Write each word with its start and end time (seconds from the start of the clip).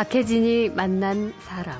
박혜진이 0.00 0.70
만난 0.70 1.34
사람. 1.40 1.78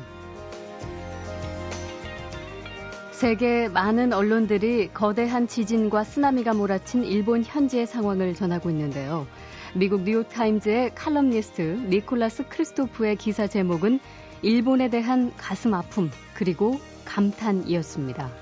세계 3.13 3.67
많은 3.69 4.13
언론들이 4.13 4.91
거대한 4.93 5.49
지진과 5.49 6.05
쓰나미가 6.05 6.53
몰아친 6.53 7.05
일본 7.05 7.43
현지의 7.43 7.87
상황을 7.87 8.35
전하고 8.35 8.69
있는데요. 8.69 9.27
미국 9.75 10.03
뉴욕타임즈의 10.03 10.95
칼럼니스트 10.95 11.87
니콜라스 11.89 12.49
크리스토프의 12.51 13.17
기사 13.17 13.47
제목은 13.47 14.01
일본에 14.43 14.91
대한 14.91 15.33
가슴 15.39 15.73
아픔 15.73 16.11
그리고 16.35 16.79
감탄이었습니다. 17.07 18.40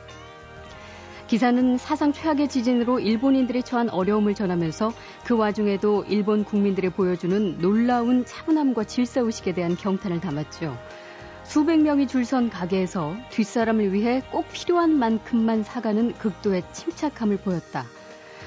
기사는 1.29 1.77
사상 1.77 2.15
최악의 2.15 2.49
지진으로 2.49 3.01
일본인들이 3.01 3.63
처한 3.63 3.91
어려움을 3.91 4.35
전하면서 4.35 4.95
그 5.27 5.37
와중에도 5.37 6.05
일본 6.09 6.43
국민들이 6.43 6.89
보여주는 6.89 7.59
놀라운 7.59 8.25
차분함과 8.25 8.85
질서의식에 8.85 9.53
대한 9.53 9.77
경탄을 9.77 10.23
담았죠. 10.23 10.75
수백 11.45 11.83
명이 11.83 12.07
줄 12.07 12.25
선 12.25 12.49
가게에서 12.49 13.15
뒷사람을 13.29 13.93
위해 13.93 14.23
꼭 14.31 14.47
필요한 14.51 14.99
만큼만 14.99 15.65
사가는 15.65 16.15
극도의 16.15 16.63
침착함을 16.73 17.37
보였다. 17.37 17.85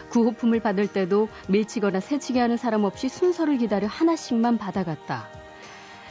구호품을 0.10 0.60
받을 0.60 0.88
때도 0.88 1.30
밀치거나 1.50 2.00
새치게 2.00 2.40
하는 2.40 2.58
사람 2.58 2.84
없이 2.84 3.10
순서를 3.10 3.60
기다려 3.60 3.86
하나씩만 3.86 4.58
받아갔다. 4.58 5.30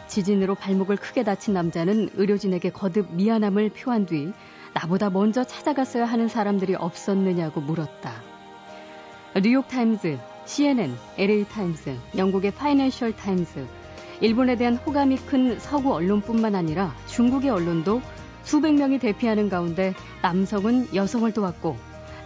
지진으로 0.07 0.55
발목을 0.55 0.97
크게 0.97 1.25
다친 1.25 1.53
남자는 1.53 2.11
의료진에게 2.15 2.71
거듭 2.71 3.13
미안함을 3.13 3.71
표한 3.71 4.07
뒤 4.07 4.33
나보다 4.75 5.11
먼저 5.11 5.45
찾아갔어야 5.45 6.05
하는 6.05 6.29
사람들이 6.29 6.75
없었느냐고 6.75 7.61
물었다. 7.61 8.13
뉴욕타임즈, 9.41 10.19
CNN, 10.45 10.97
LA타임즈, 11.17 11.97
영국의 12.17 12.51
파이낸셜 12.53 13.15
타임즈, 13.15 13.67
일본에 14.21 14.57
대한 14.57 14.77
호감이 14.77 15.17
큰 15.17 15.59
서구 15.59 15.95
언론뿐만 15.95 16.55
아니라 16.55 16.95
중국의 17.07 17.51
언론도 17.51 18.03
수백 18.43 18.75
명이 18.75 18.99
대피하는 18.99 19.49
가운데 19.49 19.95
남성은 20.23 20.95
여성을 20.95 21.33
도왔고 21.33 21.77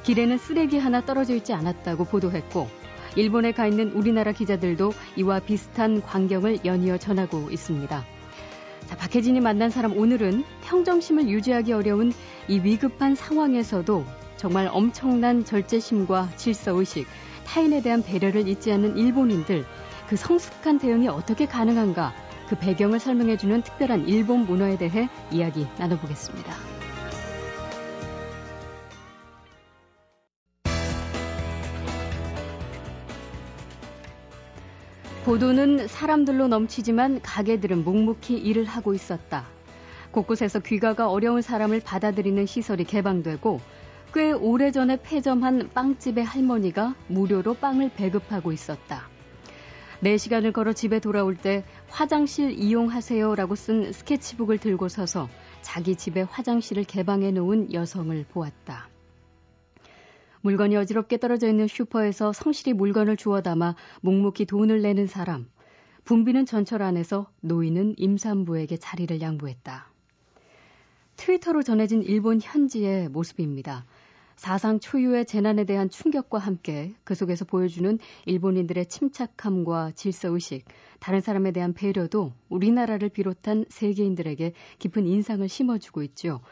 길에는 0.03 0.39
쓰레기 0.39 0.79
하나 0.79 1.01
떨어져 1.05 1.35
있지 1.35 1.53
않았다고 1.53 2.05
보도했고 2.05 2.69
일본에 3.17 3.53
가 3.53 3.67
있는 3.67 3.93
우리나라 3.93 4.33
기자들도 4.33 4.93
이와 5.17 5.41
비슷한 5.41 6.03
광경을 6.03 6.65
연이어 6.65 6.99
전하고 6.99 7.51
있습니다. 7.51 8.14
자, 8.89 8.97
박혜진이 8.97 9.41
만난 9.41 9.71
사람 9.71 9.97
오늘은 9.97 10.45
평정심을 10.65 11.29
유지하기 11.29 11.73
어려운 11.73 12.13
이 12.49 12.61
위급한 12.61 13.15
상황에서도 13.15 14.05
정말 14.37 14.69
엄청난 14.71 15.45
절제심과 15.45 16.31
질서의식, 16.37 17.07
타인에 17.47 17.83
대한 17.83 18.03
배려를 18.03 18.47
잊지 18.47 18.73
않는 18.73 18.97
일본인들, 18.97 19.65
그 20.09 20.17
성숙한 20.17 20.79
대응이 20.79 21.09
어떻게 21.09 21.47
가능한가, 21.47 22.13
그 22.49 22.57
배경을 22.57 23.01
설명해주는 23.01 23.63
특별한 23.63 24.07
일본 24.07 24.41
문화에 24.45 24.77
대해 24.77 25.09
이야기 25.31 25.67
나눠보겠습니다. 25.79 26.74
보도는 35.25 35.89
사람들로 35.89 36.49
넘치지만 36.49 37.23
가게들은 37.23 37.83
묵묵히 37.83 38.37
일을 38.37 38.67
하고 38.67 38.93
있었다. 38.93 39.47
곳곳에서 40.11 40.61
귀가가 40.61 41.09
어려운 41.09 41.41
사람을 41.41 41.81
받아들이는 41.81 42.45
시설이 42.45 42.85
개방되고 42.85 43.59
꽤 44.13 44.33
오래전에 44.33 44.99
폐점한 45.03 45.71
빵집의 45.73 46.25
할머니가 46.25 46.95
무료로 47.09 47.55
빵을 47.55 47.93
배급하고 47.97 48.53
있었다. 48.53 49.09
4시간을 50.03 50.53
걸어 50.53 50.75
집에 50.75 51.01
돌아올 51.01 51.37
때 51.37 51.65
화장실 51.89 52.51
이용하세요라고 52.51 53.55
쓴 53.55 53.93
스케치북을 53.93 54.59
들고 54.59 54.89
서서 54.89 55.31
자기 55.63 55.97
집에 55.97 56.21
화장실을 56.21 56.85
개방해 56.85 57.31
놓은 57.31 57.73
여성을 57.73 58.27
보았다. 58.31 58.89
물건이 60.45 60.77
어지럽게 60.77 61.17
떨어져 61.17 61.49
있는 61.49 61.67
슈퍼에서 61.67 62.35
성실히 62.35 62.75
물건을 62.75 63.17
주워 63.17 63.41
담아 63.41 63.77
묵묵히 64.03 64.45
돈을 64.45 64.83
내는 64.83 65.07
사람. 65.07 65.49
분비는 66.05 66.45
전철 66.45 66.83
안에서 66.83 67.31
노인은 67.41 67.95
임산부에게 67.97 68.77
자리를 68.77 69.23
양보했다. 69.23 69.91
트위터로 71.17 71.63
전해진 71.63 72.03
일본 72.03 72.41
현지의 72.43 73.09
모습입니다. 73.09 73.87
사상 74.37 74.81
초유의 74.81 75.25
재난에 75.25 75.65
대한 75.65 75.89
충격과 75.89 76.41
함께 76.41 76.93
그 77.05 77.15
속에서 77.15 77.47
보여주는 77.47 77.99
일본인들의 78.27 78.85
침착함과 78.85 79.93
질서의식, 79.93 80.67
다른 81.01 81.23
사람에 81.23 81.53
대한 81.53 81.73
배려도 81.73 82.35
우리나라를 82.51 83.09
비롯한 83.09 83.65
세계인들에게 83.71 84.53
깊은 84.79 85.07
인상을 85.07 85.49
심어주고 85.49 86.03
있죠. 86.03 86.43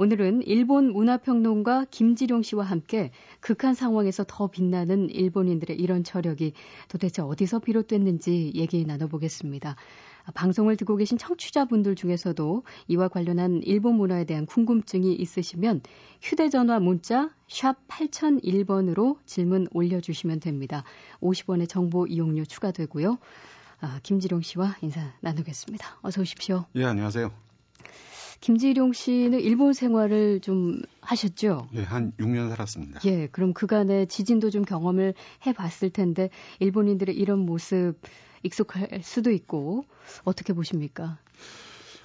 오늘은 0.00 0.42
일본 0.46 0.92
문화평론가 0.92 1.86
김지룡 1.90 2.42
씨와 2.42 2.64
함께 2.64 3.10
극한 3.40 3.74
상황에서 3.74 4.24
더 4.26 4.46
빛나는 4.46 5.10
일본인들의 5.10 5.76
이런 5.76 6.04
저력이 6.04 6.52
도대체 6.88 7.20
어디서 7.20 7.58
비롯됐는지 7.58 8.52
얘기 8.54 8.84
나눠보겠습니다. 8.84 9.74
방송을 10.34 10.76
듣고 10.76 10.94
계신 10.94 11.18
청취자분들 11.18 11.96
중에서도 11.96 12.62
이와 12.86 13.08
관련한 13.08 13.60
일본 13.64 13.96
문화에 13.96 14.24
대한 14.24 14.46
궁금증이 14.46 15.14
있으시면 15.14 15.80
휴대전화 16.22 16.78
문자 16.78 17.30
샵 17.48 17.76
8001번으로 17.88 19.16
질문 19.26 19.66
올려주시면 19.72 20.38
됩니다. 20.38 20.84
50원의 21.20 21.68
정보 21.68 22.06
이용료 22.06 22.44
추가되고요. 22.44 23.18
아, 23.80 23.98
김지룡 24.04 24.42
씨와 24.42 24.76
인사 24.82 25.12
나누겠습니다. 25.22 25.98
어서 26.02 26.20
오십시오. 26.20 26.66
예, 26.76 26.84
안녕하세요. 26.84 27.32
김지룡 28.40 28.92
씨는 28.92 29.40
일본 29.40 29.72
생활을 29.72 30.40
좀 30.40 30.80
하셨죠? 31.00 31.68
예, 31.74 31.82
한 31.82 32.12
6년 32.18 32.48
살았습니다. 32.50 33.00
예, 33.04 33.26
그럼 33.28 33.52
그간의 33.52 34.06
지진도 34.06 34.50
좀 34.50 34.64
경험을 34.64 35.14
해 35.46 35.52
봤을 35.52 35.90
텐데 35.90 36.30
일본인들의 36.60 37.14
이런 37.16 37.40
모습 37.40 37.94
익숙할 38.42 39.00
수도 39.02 39.30
있고 39.30 39.84
어떻게 40.24 40.52
보십니까? 40.52 41.18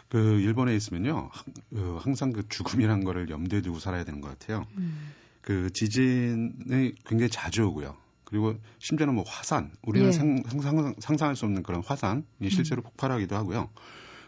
그 0.10 0.40
일본에 0.40 0.76
있으면요. 0.76 1.30
그 1.70 1.98
항상 2.00 2.32
그 2.32 2.48
죽음이란 2.48 3.04
거를 3.04 3.30
염두에 3.30 3.62
두고 3.62 3.80
살아야 3.80 4.04
되는 4.04 4.22
것 4.22 4.30
같아요. 4.30 4.66
음. 4.78 5.12
그 5.42 5.72
지진이 5.72 6.94
굉장히 7.06 7.30
자주 7.30 7.64
오고요. 7.66 7.96
그리고 8.24 8.56
심지어는 8.80 9.14
뭐 9.14 9.24
화산, 9.28 9.72
우리는 9.84 10.08
예. 10.08 10.12
상, 10.12 10.42
상, 10.62 10.96
상상할 10.98 11.36
수 11.36 11.46
없는 11.46 11.62
그런 11.62 11.84
화산이 11.84 12.24
실제로 12.50 12.82
음. 12.82 12.84
폭발하기도 12.84 13.36
하고요. 13.36 13.70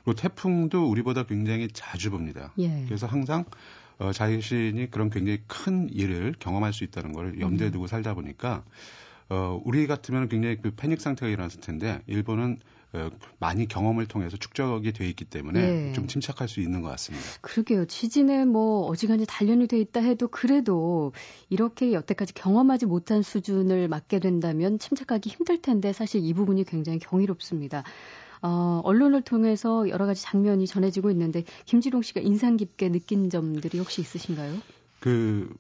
그리고 0.06 0.16
태풍도 0.16 0.88
우리보다 0.90 1.24
굉장히 1.24 1.68
자주 1.74 2.12
봅니다. 2.12 2.54
예. 2.60 2.84
그래서 2.86 3.08
항상 3.08 3.44
어, 3.98 4.12
자신이 4.12 4.90
그런 4.92 5.10
굉장히 5.10 5.42
큰 5.48 5.90
일을 5.90 6.36
경험할 6.40 6.74
수 6.74 6.84
있다는 6.84 7.12
걸 7.12 7.40
염두에 7.40 7.68
음. 7.68 7.72
두고 7.72 7.88
살다 7.88 8.14
보니까 8.14 8.64
어, 9.30 9.60
우리 9.66 9.88
같으면 9.88 10.30
굉장히 10.30 10.58
그 10.62 10.72
패닉 10.76 11.02
상태가 11.02 11.30
일어났을 11.32 11.60
텐데 11.60 12.02
일본은 12.06 12.60
어, 12.94 13.10
많이 13.40 13.68
경험을 13.68 14.06
통해서 14.06 14.38
축적이 14.38 14.94
돼 14.94 15.10
있기 15.10 15.26
때문에 15.26 15.90
예. 15.90 15.94
좀 15.94 16.08
침착할 16.08 16.48
수 16.48 16.62
있는 16.62 16.82
것 16.82 16.90
같습니다. 16.90 17.26
그러게요. 17.42 17.86
지진에 17.86 18.46
뭐 18.46 18.86
어지간히 18.86 19.26
단련이 19.28 19.68
돼 19.68 19.80
있다 19.80 20.02
해도 20.02 20.28
그래도 20.28 21.14
이렇게 21.50 21.94
여태까지 21.94 22.34
경험하지 22.36 22.86
못한 22.86 23.24
수준을 23.24 23.88
맞게 23.88 24.20
된다면 24.20 24.78
침착하기 24.78 25.30
힘들 25.30 25.62
텐데 25.62 25.94
사실 25.94 26.24
이 26.24 26.34
부분이 26.34 26.64
굉장히 26.66 27.00
경이롭습니다. 27.00 27.84
어, 28.42 28.82
언론을 28.84 29.22
통해서 29.22 29.88
여러 29.90 30.06
가지 30.06 30.22
장면이 30.22 30.68
전해지고 30.68 31.12
있는데 31.12 31.44
김지롱 31.66 32.02
씨가 32.02 32.22
인상 32.22 32.58
깊게 32.58 32.90
느낀 32.90 33.30
점들이 33.30 33.80
혹시 33.80 34.02
있으신가요? 34.02 34.54
그 35.00 35.54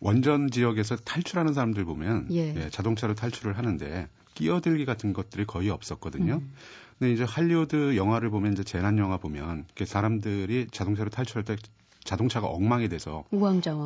원전 0.00 0.50
지역에서 0.50 0.96
탈출하는 0.96 1.54
사람들 1.54 1.84
보면 1.84 2.28
예. 2.32 2.54
예, 2.54 2.68
자동차로 2.70 3.14
탈출을 3.14 3.56
하는데 3.56 4.08
끼어들기 4.34 4.84
같은 4.84 5.12
것들이 5.12 5.44
거의 5.46 5.70
없었거든요. 5.70 6.34
음. 6.34 6.52
근데 6.98 7.12
이제 7.12 7.24
할리우드 7.24 7.96
영화를 7.96 8.30
보면 8.30 8.52
이제 8.52 8.62
재난 8.62 8.98
영화 8.98 9.16
보면 9.16 9.66
사람들이 9.84 10.68
자동차로 10.70 11.10
탈출할 11.10 11.44
때 11.44 11.56
자동차가 12.04 12.46
엉망이 12.46 12.88
돼서 12.88 13.24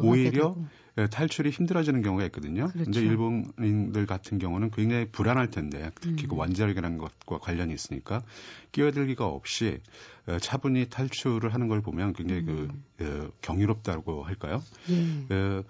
오히려 0.02 0.56
예, 0.58 0.62
탈출이 1.06 1.50
힘들어지는 1.50 2.02
경우가 2.02 2.24
있거든요. 2.26 2.68
그런데 2.72 2.90
그렇죠. 2.90 3.00
일본인들 3.00 4.06
같은 4.06 4.38
경우는 4.38 4.70
굉장히 4.70 5.06
불안할 5.06 5.50
텐데 5.50 5.90
특히 6.00 6.22
그 6.22 6.24
음. 6.24 6.28
그 6.28 6.36
원자력이라는 6.36 6.98
것과 6.98 7.38
관련이 7.38 7.72
있으니까 7.72 8.22
끼어들기가 8.72 9.26
없이 9.26 9.80
어, 10.26 10.38
차분히 10.38 10.88
탈출을 10.88 11.54
하는 11.54 11.68
걸 11.68 11.80
보면 11.80 12.12
굉장히 12.14 12.44
그, 12.44 12.52
음. 12.52 12.84
그 12.96 13.28
어, 13.28 13.32
경이롭다고 13.42 14.24
할까요? 14.24 14.62
예. 14.90 15.34
어, 15.34 15.64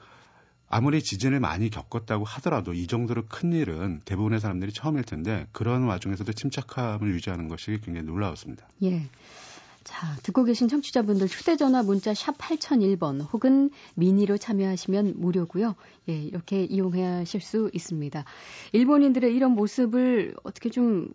아무리 0.70 1.02
지진을 1.02 1.40
많이 1.40 1.70
겪었다고 1.70 2.24
하더라도 2.24 2.74
이 2.74 2.86
정도로 2.86 3.24
큰 3.26 3.52
일은 3.52 4.00
대부분의 4.04 4.40
사람들이 4.40 4.72
처음일 4.72 5.04
텐데 5.04 5.46
그런 5.52 5.84
와중에서도 5.84 6.31
침착함을 6.32 7.08
유지하는 7.14 7.48
것이 7.48 7.78
굉장히 7.82 8.06
놀라웠습니다. 8.06 8.69
예. 8.82 9.08
자, 9.84 10.14
듣고 10.22 10.44
계신 10.44 10.69
청취자분들 10.69 11.26
휴대전화 11.26 11.82
문자 11.82 12.12
샵 12.12 12.36
8001번 12.36 13.26
혹은 13.32 13.70
미니로 13.94 14.36
참여하시면 14.36 15.14
무료고요. 15.16 15.75
예, 16.08 16.12
이렇게 16.12 16.64
이용하실 16.64 17.40
수 17.40 17.70
있습니다. 17.72 18.25
일본인들의 18.72 19.34
이런 19.34 19.52
모습을 19.52 20.34
어떻게 20.42 20.69
좀 20.70 21.12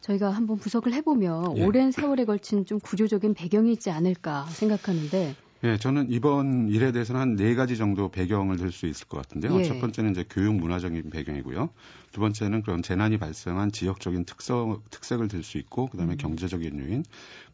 저희가 0.00 0.30
한번 0.30 0.58
분석을 0.58 0.92
해보면 0.92 1.58
예. 1.58 1.64
오랜 1.64 1.90
세월에 1.90 2.24
걸친 2.24 2.64
좀 2.64 2.78
구조적인 2.78 3.34
배경이 3.34 3.72
있지 3.72 3.90
않을까 3.90 4.46
생각하는데 4.46 5.34
예, 5.64 5.76
저는 5.78 6.10
이번 6.10 6.68
일에 6.68 6.90
대해서는 6.90 7.20
한 7.20 7.36
네 7.36 7.54
가지 7.54 7.76
정도 7.76 8.10
배경을 8.10 8.56
들 8.56 8.72
수 8.72 8.86
있을 8.86 9.06
것 9.06 9.18
같은데요. 9.18 9.60
예. 9.60 9.64
첫 9.64 9.78
번째는 9.80 10.10
이제 10.10 10.24
교육 10.28 10.54
문화적인 10.56 11.08
배경이고요. 11.10 11.70
두 12.10 12.20
번째는 12.20 12.62
그런 12.62 12.82
재난이 12.82 13.18
발생한 13.18 13.70
지역적인 13.70 14.24
특성, 14.24 14.82
특색을 14.90 15.28
들 15.28 15.44
수 15.44 15.58
있고, 15.58 15.86
그 15.86 15.96
다음에 15.96 16.14
음. 16.14 16.16
경제적인 16.16 16.78
요인, 16.80 17.04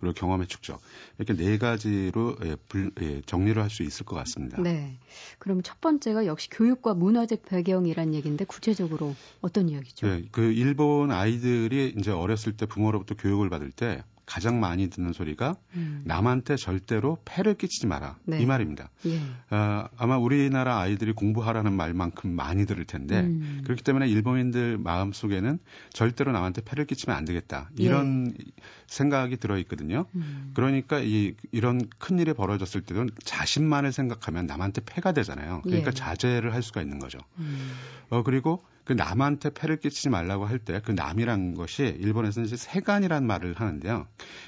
그리고 0.00 0.14
경험의 0.14 0.46
축적. 0.46 0.80
이렇게 1.18 1.34
네 1.34 1.58
가지로 1.58 2.36
예, 2.44 2.56
불, 2.68 2.90
예, 3.02 3.20
정리를 3.26 3.60
할 3.62 3.68
수 3.68 3.82
있을 3.82 4.06
것 4.06 4.16
같습니다. 4.16 4.60
네. 4.62 4.96
그럼 5.38 5.60
첫 5.62 5.78
번째가 5.82 6.24
역시 6.24 6.48
교육과 6.50 6.94
문화적 6.94 7.42
배경이란 7.44 8.14
얘기인데 8.14 8.46
구체적으로 8.46 9.14
어떤 9.42 9.68
이야기죠? 9.68 10.06
네, 10.06 10.24
그 10.32 10.50
일본 10.52 11.10
아이들이 11.12 11.94
이제 11.98 12.10
어렸을 12.10 12.56
때 12.56 12.64
부모로부터 12.64 13.14
교육을 13.16 13.50
받을 13.50 13.70
때 13.70 14.02
가장 14.28 14.60
많이 14.60 14.90
듣는 14.90 15.14
소리가 15.14 15.56
음. 15.74 16.02
남한테 16.04 16.56
절대로 16.56 17.16
폐를 17.24 17.54
끼치지 17.54 17.86
마라 17.86 18.18
네. 18.24 18.42
이 18.42 18.44
말입니다. 18.46 18.90
예. 19.06 19.18
어, 19.50 19.88
아마 19.96 20.18
우리나라 20.18 20.78
아이들이 20.80 21.12
공부하라는 21.12 21.72
말만큼 21.72 22.30
많이 22.30 22.66
들을 22.66 22.84
텐데 22.84 23.20
음. 23.20 23.62
그렇기 23.64 23.82
때문에 23.82 24.06
일본인들 24.06 24.76
마음 24.76 25.12
속에는 25.12 25.58
절대로 25.94 26.32
남한테 26.32 26.60
폐를 26.60 26.84
끼치면 26.84 27.16
안 27.16 27.24
되겠다 27.24 27.70
이런 27.76 28.34
예. 28.38 28.44
생각이 28.88 29.36
들어 29.36 29.58
있거든요. 29.58 30.06
음. 30.16 30.50
그러니까 30.54 30.98
이 30.98 31.34
이런 31.52 31.88
큰 31.98 32.18
일이 32.18 32.32
벌어졌을 32.32 32.80
때도 32.80 33.06
자신만을 33.22 33.92
생각하면 33.92 34.46
남한테 34.46 34.82
폐가 34.84 35.12
되잖아요. 35.12 35.60
그러니까 35.62 35.90
예. 35.90 35.94
자제를 35.94 36.52
할 36.54 36.62
수가 36.62 36.82
있는 36.82 36.98
거죠. 36.98 37.18
음. 37.38 37.70
어 38.10 38.22
그리고 38.22 38.62
그 38.84 38.94
남한테 38.94 39.50
폐를 39.50 39.76
끼치지 39.76 40.08
말라고 40.08 40.46
할 40.46 40.58
때 40.60 40.80
그 40.80 40.92
남이란 40.92 41.54
것이 41.54 41.82
일본에서는 42.00 42.46
이제 42.46 42.56
세간이란 42.56 43.26
말을 43.26 43.54
하는데요. 43.54 44.06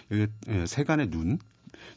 그 0.09 0.29
세간의 0.67 1.11
눈, 1.11 1.39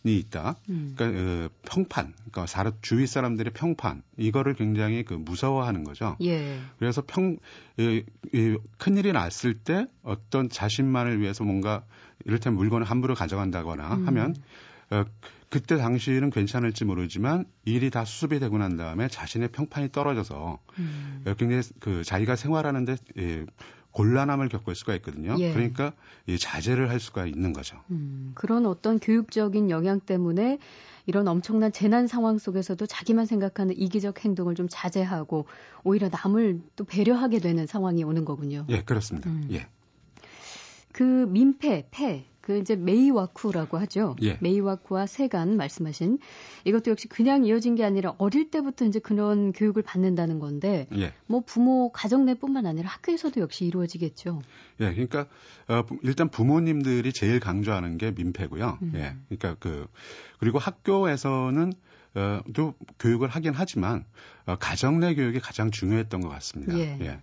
이 0.06 0.18
있다. 0.18 0.56
음. 0.69 0.94
그러니까 0.95 1.22
어, 1.22 1.50
평판, 1.63 2.13
그러니까 2.18 2.45
사람 2.45 2.74
주위 2.81 3.07
사람들의 3.07 3.54
평판 3.54 4.04
이거를 4.18 4.54
굉장히 4.56 5.04
그 5.04 5.13
무서워하는 5.13 5.84
거죠. 5.84 6.18
예. 6.22 6.60
그래서 6.78 7.01
평 7.06 7.38
이, 7.78 8.04
이, 8.34 8.57
큰 8.78 8.98
일이 8.98 9.13
났을 9.13 9.54
때 9.54 9.88
어떤 10.01 10.50
자신만을 10.50 11.22
위해서 11.22 11.44
뭔가 11.44 11.86
이를테면 12.25 12.57
물건을 12.57 12.86
함부로 12.86 13.15
가져간다거나 13.15 13.95
음. 13.95 14.07
하면 14.07 14.36
어, 14.92 15.06
그때 15.50 15.77
당시는 15.77 16.30
괜찮을지 16.30 16.86
모르지만 16.86 17.45
일이 17.65 17.89
다 17.89 18.06
수습이 18.06 18.39
되고 18.39 18.57
난 18.57 18.75
다음에 18.75 19.07
자신의 19.07 19.50
평판이 19.50 19.92
떨어져서 19.92 20.60
음. 20.80 21.24
굉장히 21.38 21.62
그 21.80 22.04
자기가 22.04 22.36
생활하는데 22.36 22.95
예, 23.19 23.45
곤란함을 23.92 24.50
겪을 24.50 24.75
수가 24.75 24.95
있거든요. 24.95 25.36
예. 25.39 25.54
그러니까 25.54 25.94
이 26.25 26.38
자제를 26.38 26.89
할 26.89 27.00
수가 27.00 27.27
있는 27.27 27.54
거죠. 27.54 27.80
음, 27.92 28.31
그런 28.33 28.66
어떤 28.66 29.00
교육적인 29.00 29.69
영향 29.69 30.00
때문에 30.00 30.57
이런 31.06 31.27
엄청난 31.27 31.71
재난 31.71 32.07
상황 32.07 32.39
속에서도 32.39 32.83
자기만 32.86 33.25
생각하는 33.25 33.77
이기적 33.77 34.25
행동을 34.25 34.56
좀 34.56 34.68
자제하고 34.69 35.45
오히려 35.83 36.09
남을 36.09 36.62
또 36.75 36.83
배려하게 36.83 37.39
되는 37.39 37.68
상황이 37.68 38.04
오는 38.04 38.25
거군요. 38.25 38.66
예, 38.69 38.81
그렇습니다. 38.81 39.30
음. 39.30 39.48
예. 39.51 39.68
그 40.94 41.04
민폐, 41.04 41.88
폐, 41.92 42.25
그 42.40 42.57
이제 42.57 42.75
메이와쿠라고 42.75 43.78
하죠. 43.80 44.16
예. 44.22 44.38
메이와쿠와 44.42 45.07
세간 45.07 45.56
말씀하신 45.56 46.19
이것도 46.66 46.92
역시 46.92 47.07
그냥 47.07 47.45
이어진 47.45 47.75
게 47.75 47.86
아니라 47.86 48.16
어릴 48.18 48.51
때부터 48.51 48.86
이제 48.86 49.00
그런 49.00 49.54
교육을 49.54 49.81
받는다는 49.81 50.40
건데 50.40 50.88
예. 50.95 51.13
뭐 51.25 51.42
부모 51.45 51.90
가정 51.94 52.25
내뿐만 52.25 52.66
아니라 52.66 52.90
학교에서도 52.90 53.40
역시 53.40 53.66
이루어지겠죠. 53.66 54.42
예, 54.81 54.92
그러니까 54.92 55.28
어, 55.69 55.84
일단 56.04 56.28
부모님들이 56.28 57.13
제일 57.13 57.40
강조하는 57.40 57.98
게 57.98 58.12
민폐고요. 58.12 58.78
음. 58.81 58.92
예, 58.95 59.16
그러니까 59.30 59.56
그 59.60 59.88
그리고 60.38 60.60
학교에서는 60.60 61.72
어, 62.16 62.42
또 62.54 62.75
교육을 63.00 63.30
하긴 63.30 63.54
하지만 63.56 64.04
어, 64.45 64.57
가정 64.57 65.00
내 65.00 65.16
교육이 65.16 65.40
가장 65.40 65.72
중요했던 65.72 66.19
것 66.19 66.28
같습니다. 66.28 66.78
예. 66.78 66.98
예. 67.00 67.19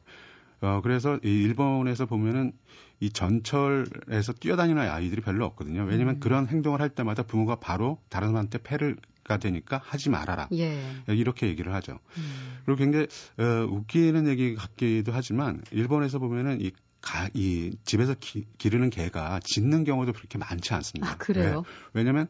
어, 0.62 0.80
그래서 0.82 1.18
이 1.24 1.28
일본에서 1.28 2.06
보면은 2.06 2.52
이 3.00 3.10
전철에서 3.10 4.34
뛰어다니는 4.38 4.82
아이들이 4.82 5.22
별로 5.22 5.46
없거든요. 5.46 5.84
왜냐하면 5.84 6.16
음. 6.16 6.20
그런 6.20 6.46
행동을 6.46 6.80
할 6.80 6.90
때마다 6.90 7.22
부모가 7.22 7.56
바로 7.56 7.98
다른 8.10 8.28
사람한테 8.28 8.58
패를 8.62 8.96
가 9.24 9.38
되니까 9.38 9.80
하지 9.84 10.10
말아라. 10.10 10.48
예. 10.52 10.82
이렇게 11.06 11.46
얘기를 11.46 11.72
하죠. 11.74 11.98
음. 12.16 12.58
그리고 12.64 12.78
굉장히 12.78 13.06
어, 13.38 13.66
웃기는 13.70 14.26
얘기 14.26 14.54
같기도 14.54 15.12
하지만 15.12 15.62
일본에서 15.70 16.18
보면은 16.18 16.60
이 16.60 16.72
가, 17.00 17.28
이 17.34 17.70
집에서 17.84 18.14
기, 18.18 18.46
기르는 18.58 18.90
개가 18.90 19.40
짖는 19.44 19.84
경우도 19.84 20.12
그렇게 20.12 20.38
많지 20.38 20.74
않습니다. 20.74 21.12
아, 21.12 21.16
그래요? 21.16 21.56
네. 21.56 21.62
왜냐면 21.92 22.28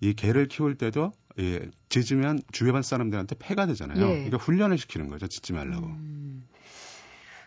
이 0.00 0.14
개를 0.14 0.48
키울 0.48 0.76
때도 0.76 1.12
예, 1.38 1.70
짖으면 1.88 2.40
주변 2.52 2.82
사람들한테 2.82 3.36
폐가 3.38 3.66
되잖아요. 3.66 4.04
예. 4.04 4.14
그러니까 4.14 4.38
훈련을 4.38 4.76
시키는 4.76 5.08
거죠. 5.08 5.28
짖지 5.28 5.52
말라고. 5.52 5.86
음. 5.86 6.48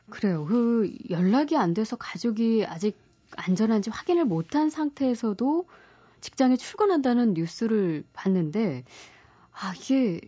그래요. 0.09 0.45
그 0.45 0.93
연락이 1.09 1.55
안 1.55 1.73
돼서 1.73 1.95
가족이 1.95 2.65
아직 2.67 2.97
안전한지 3.37 3.89
확인을 3.89 4.25
못한 4.25 4.69
상태에서도 4.69 5.65
직장에 6.19 6.57
출근한다는 6.57 7.33
뉴스를 7.33 8.03
봤는데 8.13 8.83
아 9.51 9.73
이게 9.75 10.21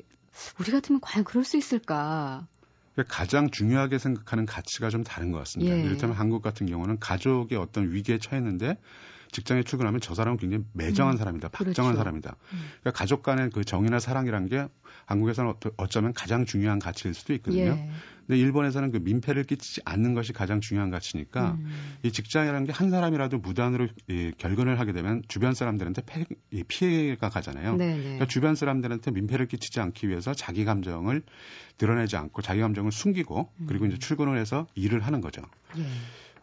우리 0.59 0.71
같으면 0.71 0.99
과연 1.01 1.23
그럴 1.23 1.43
수 1.43 1.57
있을까? 1.57 2.47
그러니까 2.93 3.15
가장 3.15 3.49
중요하게 3.49 3.97
생각하는 3.97 4.45
가치가 4.45 4.89
좀 4.89 5.03
다른 5.03 5.31
것 5.31 5.39
같습니다. 5.39 5.75
예. 5.75 5.81
이를테면 5.81 6.15
한국 6.15 6.41
같은 6.41 6.67
경우는 6.67 6.99
가족의 6.99 7.57
어떤 7.57 7.91
위기에 7.91 8.19
처했는데 8.19 8.77
직장에 9.33 9.63
출근하면 9.63 9.99
저 9.99 10.13
사람은 10.15 10.37
굉장히 10.37 10.63
매정한 10.73 11.15
음, 11.15 11.17
사람이다. 11.17 11.49
박정한 11.49 11.73
그렇죠. 11.93 11.97
사람이다. 11.97 12.35
음. 12.53 12.59
그러니까 12.81 12.91
가족 12.91 13.23
간의 13.23 13.49
그 13.51 13.63
정이나 13.65 13.99
사랑이란 13.99 14.47
게 14.47 14.67
한국에서는 15.05 15.53
어쩌면 15.77 16.13
가장 16.13 16.45
중요한 16.45 16.79
가치일 16.79 17.13
수도 17.13 17.33
있거든요. 17.33 17.71
예. 17.71 17.89
근데 18.25 18.39
일본에서는 18.39 18.91
그 18.91 18.97
민폐를 18.97 19.43
끼치지 19.43 19.81
않는 19.83 20.13
것이 20.13 20.31
가장 20.31 20.61
중요한 20.61 20.89
가치니까 20.89 21.57
음. 21.59 21.97
이 22.03 22.11
직장이라는 22.11 22.67
게 22.67 22.73
한 22.73 22.89
사람이라도 22.89 23.37
무단으로 23.37 23.87
이 24.09 24.31
결근을 24.37 24.79
하게 24.79 24.91
되면 24.93 25.21
주변 25.27 25.53
사람들한테 25.53 26.01
폐, 26.05 26.25
이 26.51 26.63
피해가 26.63 27.29
가잖아요. 27.29 27.77
네네. 27.77 27.95
네. 27.95 28.01
그러니까 28.03 28.25
주변 28.25 28.55
사람들한테 28.55 29.11
민폐를 29.11 29.47
끼치지 29.47 29.79
않기 29.79 30.09
위해서 30.09 30.33
자기 30.33 30.65
감정을 30.65 31.23
드러내지 31.77 32.17
않고 32.17 32.41
자기 32.41 32.59
감정을 32.61 32.91
숨기고 32.91 33.51
그리고 33.67 33.85
이제 33.85 33.95
음. 33.95 33.99
출근을 33.99 34.37
해서 34.37 34.67
일을 34.75 35.01
하는 35.01 35.21
거죠. 35.21 35.41
예. 35.77 35.83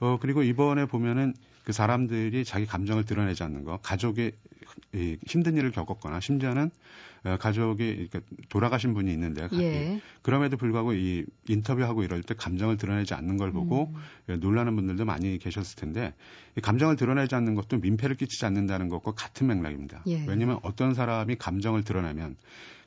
어 0.00 0.18
그리고 0.20 0.42
이번에 0.42 0.86
보면은 0.86 1.34
그 1.64 1.72
사람들이 1.72 2.44
자기 2.44 2.66
감정을 2.66 3.04
드러내지 3.04 3.42
않는 3.42 3.64
거, 3.64 3.78
가족이 3.78 4.32
이 4.94 5.16
힘든 5.26 5.56
일을 5.56 5.70
겪었거나 5.70 6.20
심지어는 6.20 6.70
어, 7.22 7.36
가족이 7.38 8.08
그러니까 8.10 8.20
돌아가신 8.48 8.94
분이 8.94 9.12
있는데 9.12 9.46
예. 9.52 10.00
그럼에도 10.22 10.56
불구하고 10.56 10.94
이 10.94 11.24
인터뷰하고 11.48 12.02
이럴 12.02 12.22
때 12.22 12.34
감정을 12.34 12.78
드러내지 12.78 13.12
않는 13.14 13.36
걸 13.36 13.52
보고 13.52 13.92
음. 14.28 14.40
놀라는 14.40 14.74
분들도 14.74 15.04
많이 15.04 15.38
계셨을 15.38 15.76
텐데 15.76 16.14
이 16.56 16.60
감정을 16.60 16.96
드러내지 16.96 17.34
않는 17.34 17.54
것도 17.54 17.78
민폐를 17.78 18.16
끼치지 18.16 18.46
않는다는 18.46 18.88
것과 18.88 19.12
같은 19.12 19.48
맥락입니다. 19.48 20.02
예. 20.06 20.24
왜냐하면 20.26 20.60
어떤 20.62 20.94
사람이 20.94 21.36
감정을 21.36 21.84
드러내면 21.84 22.36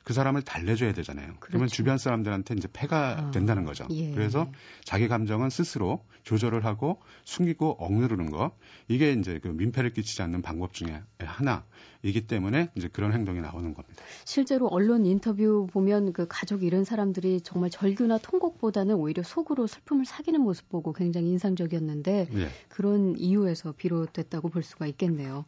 그 0.04 0.12
사람을 0.12 0.42
달래줘야 0.42 0.92
되잖아요. 0.92 1.26
그렇죠. 1.26 1.40
그러면 1.40 1.68
주변 1.68 1.96
사람들한테 1.96 2.54
이제 2.54 2.68
폐가 2.70 3.18
아, 3.18 3.30
된다는 3.30 3.64
거죠. 3.64 3.86
예. 3.90 4.12
그래서 4.12 4.50
자기 4.84 5.08
감정은 5.08 5.48
스스로 5.48 6.04
조절을 6.24 6.64
하고 6.66 7.00
숨기고 7.24 7.76
억누르는 7.78 8.30
거 8.30 8.54
이게 8.86 9.12
이제 9.12 9.38
그 9.42 9.48
민폐를 9.48 9.94
끼치지 9.94 10.20
않는 10.22 10.42
방법 10.42 10.74
중에 10.74 11.00
하나이기 11.18 12.26
때문에 12.26 12.70
이제 12.74 12.88
그런 12.88 13.14
행동이 13.14 13.40
나오는 13.40 13.72
겁니다. 13.72 14.02
실제로 14.26 14.68
언론 14.68 15.06
인터뷰 15.06 15.66
보면 15.72 16.12
그 16.12 16.26
가족 16.28 16.64
이런 16.64 16.84
사람들이 16.84 17.40
정말 17.40 17.70
절규나 17.70 18.18
통곡보다는 18.18 18.96
오히려 18.96 19.22
속으로 19.22 19.66
슬픔을 19.66 20.04
사기는 20.04 20.38
모습 20.38 20.68
보고 20.68 20.92
굉장히 20.92 21.30
인상적이었는데 21.30 22.28
예. 22.30 22.48
그런 22.68 23.16
이유에서 23.16 23.72
비롯됐다고 23.72 24.50
볼 24.50 24.62
수가 24.62 24.86
있겠네요. 24.86 25.46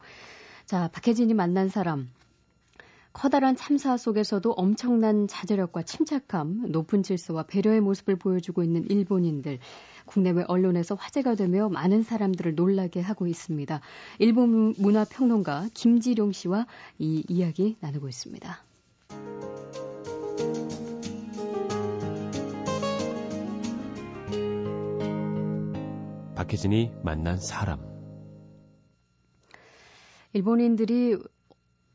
자, 0.65 0.89
박혜진이 0.89 1.33
만난 1.35 1.69
사람 1.69 2.09
커다란 3.17 3.55
참사 3.55 3.97
속에서도 3.97 4.51
엄청난 4.51 5.27
자제력과 5.27 5.81
침착함, 5.81 6.67
높은 6.69 7.01
질서와 7.01 7.47
배려의 7.47 7.81
모습을 7.81 8.15
보여주고 8.15 8.61
있는 8.61 8.85
일본인들. 8.87 9.57
국내외 10.05 10.43
언론에서 10.47 10.93
화제가 10.93 11.33
되며 11.33 11.67
많은 11.67 12.03
사람들을 12.03 12.53
놀라게 12.53 13.01
하고 13.01 13.25
있습니다. 13.25 13.81
일본 14.19 14.75
문화 14.77 15.03
평론가 15.03 15.69
김지룡 15.73 16.31
씨와 16.31 16.67
이 16.99 17.23
이야기 17.27 17.75
나누고 17.79 18.07
있습니다. 18.07 18.63
박혜진이 26.35 26.91
만난 27.03 27.39
사람. 27.39 27.79
일본인들이 30.33 31.17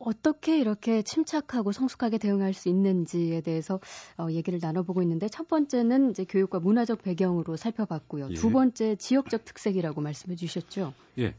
어떻게 0.05 0.59
이렇게 0.59 1.03
침착하고 1.03 1.73
성숙하게 1.73 2.19
대응할 2.19 2.55
수 2.55 2.69
있는지에 2.69 3.41
대해서 3.41 3.81
어, 4.19 4.29
얘기를 4.31 4.59
나눠보고 4.61 5.03
있는데 5.03 5.29
첫 5.29 5.49
번째는 5.49 6.11
이제 6.11 6.25
교육과 6.25 6.61
문화적 6.61 7.03
배경으로 7.03 7.57
살펴봤고요. 7.57 8.29
예. 8.31 8.35
두 8.35 8.51
번째 8.51 8.97
지역적 8.97 9.45
특색이라고 9.45 10.01
말씀해 10.01 10.37
주셨죠. 10.37 10.93
예. 11.19 11.35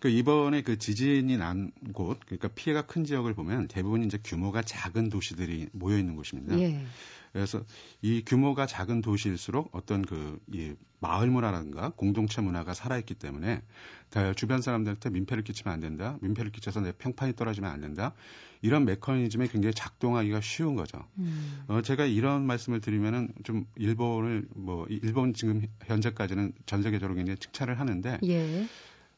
그 0.00 0.08
이번에 0.08 0.62
그 0.62 0.78
지진이 0.78 1.36
난 1.38 1.72
곳, 1.92 2.18
그러니까 2.26 2.48
피해가 2.48 2.86
큰 2.86 3.04
지역을 3.04 3.34
보면 3.34 3.68
대부분 3.68 4.04
이제 4.04 4.18
규모가 4.22 4.62
작은 4.62 5.08
도시들이 5.08 5.68
모여 5.72 5.98
있는 5.98 6.16
곳입니다. 6.16 6.58
예. 6.58 6.84
그래서 7.38 7.62
이 8.02 8.22
규모가 8.24 8.66
작은 8.66 9.00
도시일수록 9.00 9.70
어떤 9.72 10.02
그 10.02 10.38
이 10.52 10.74
마을 11.00 11.30
문화라든가 11.30 11.90
공동체 11.90 12.40
문화가 12.40 12.74
살아있기 12.74 13.14
때문에 13.14 13.62
주변 14.34 14.60
사람들한테 14.60 15.10
민폐를 15.10 15.44
끼치면 15.44 15.72
안 15.72 15.80
된다. 15.80 16.18
민폐를 16.20 16.50
끼쳐서 16.50 16.80
내 16.80 16.92
평판이 16.92 17.36
떨어지면 17.36 17.70
안 17.70 17.80
된다. 17.80 18.14
이런 18.62 18.84
메커니즘이 18.84 19.48
굉장히 19.48 19.74
작동하기가 19.74 20.40
쉬운 20.40 20.74
거죠. 20.74 20.98
음. 21.18 21.60
어, 21.68 21.82
제가 21.82 22.06
이런 22.06 22.44
말씀을 22.44 22.80
드리면은 22.80 23.32
좀 23.44 23.66
일본을 23.76 24.48
뭐 24.56 24.86
일본 24.88 25.34
지금 25.34 25.62
현재까지는 25.84 26.52
전 26.66 26.82
세계적으로 26.82 27.14
굉장히 27.14 27.38
칭찬을 27.38 27.78
하는데 27.78 28.18
예. 28.24 28.66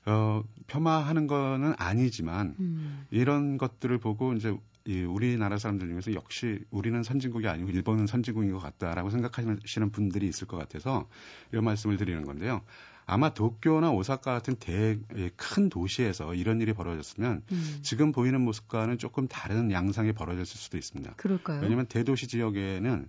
어, 0.05 0.43
폄하하는 0.67 1.27
거는 1.27 1.75
아니지만 1.79 2.57
음. 2.61 3.07
이런 3.11 3.57
것들을 3.57 3.97
보고 3.99 4.35
이제 4.35 4.55
이 4.87 5.03
우리나라 5.03 5.59
사람들 5.59 5.89
중에서 5.89 6.15
역시 6.15 6.61
우리는 6.71 7.03
선진국이 7.03 7.47
아니고 7.47 7.71
일본은 7.71 8.07
선진국인 8.07 8.53
것 8.53 8.59
같다라고 8.59 9.11
생각하시는 9.11 9.91
분들이 9.91 10.27
있을 10.27 10.47
것 10.47 10.57
같아서 10.57 11.09
이런 11.53 11.65
말씀을 11.65 11.97
드리는 11.97 12.25
건데요. 12.25 12.63
아마 13.07 13.35
도쿄나 13.35 13.91
오사카 13.91 14.33
같은 14.33 14.55
대큰 14.55 15.69
도시에서 15.69 16.35
이런 16.35 16.61
일이 16.61 16.73
벌어졌으면 16.73 17.43
음. 17.51 17.79
지금 17.83 18.13
보이는 18.13 18.41
모습과는 18.41 18.99
조금 18.99 19.27
다른 19.27 19.73
양상이 19.73 20.13
벌어졌을 20.13 20.57
수도 20.57 20.79
있습니다. 20.79 21.15
그럴까요? 21.17 21.61
왜냐하면 21.61 21.87
대도시 21.87 22.29
지역에는 22.29 23.09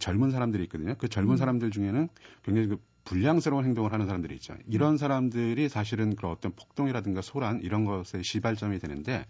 젊은 0.00 0.30
사람들이 0.30 0.64
있거든요. 0.64 0.96
그 0.98 1.08
젊은 1.08 1.34
음. 1.34 1.36
사람들 1.36 1.70
중에는 1.70 2.08
굉장히 2.42 2.68
그 2.68 2.78
불량스러운 3.04 3.64
행동을 3.64 3.92
하는 3.92 4.06
사람들이 4.06 4.34
있죠. 4.34 4.54
이런 4.68 4.98
사람들이 4.98 5.68
사실은 5.68 6.14
그 6.16 6.26
어떤 6.26 6.52
폭동이라든가 6.52 7.22
소란 7.22 7.60
이런 7.62 7.84
것의 7.84 8.22
시발점이 8.22 8.78
되는데 8.78 9.26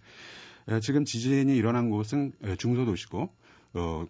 지금 0.83 1.05
지진이 1.05 1.57
일어난 1.57 1.91
곳은 1.91 2.33
중소도시고 2.59 3.31
어 3.75 4.07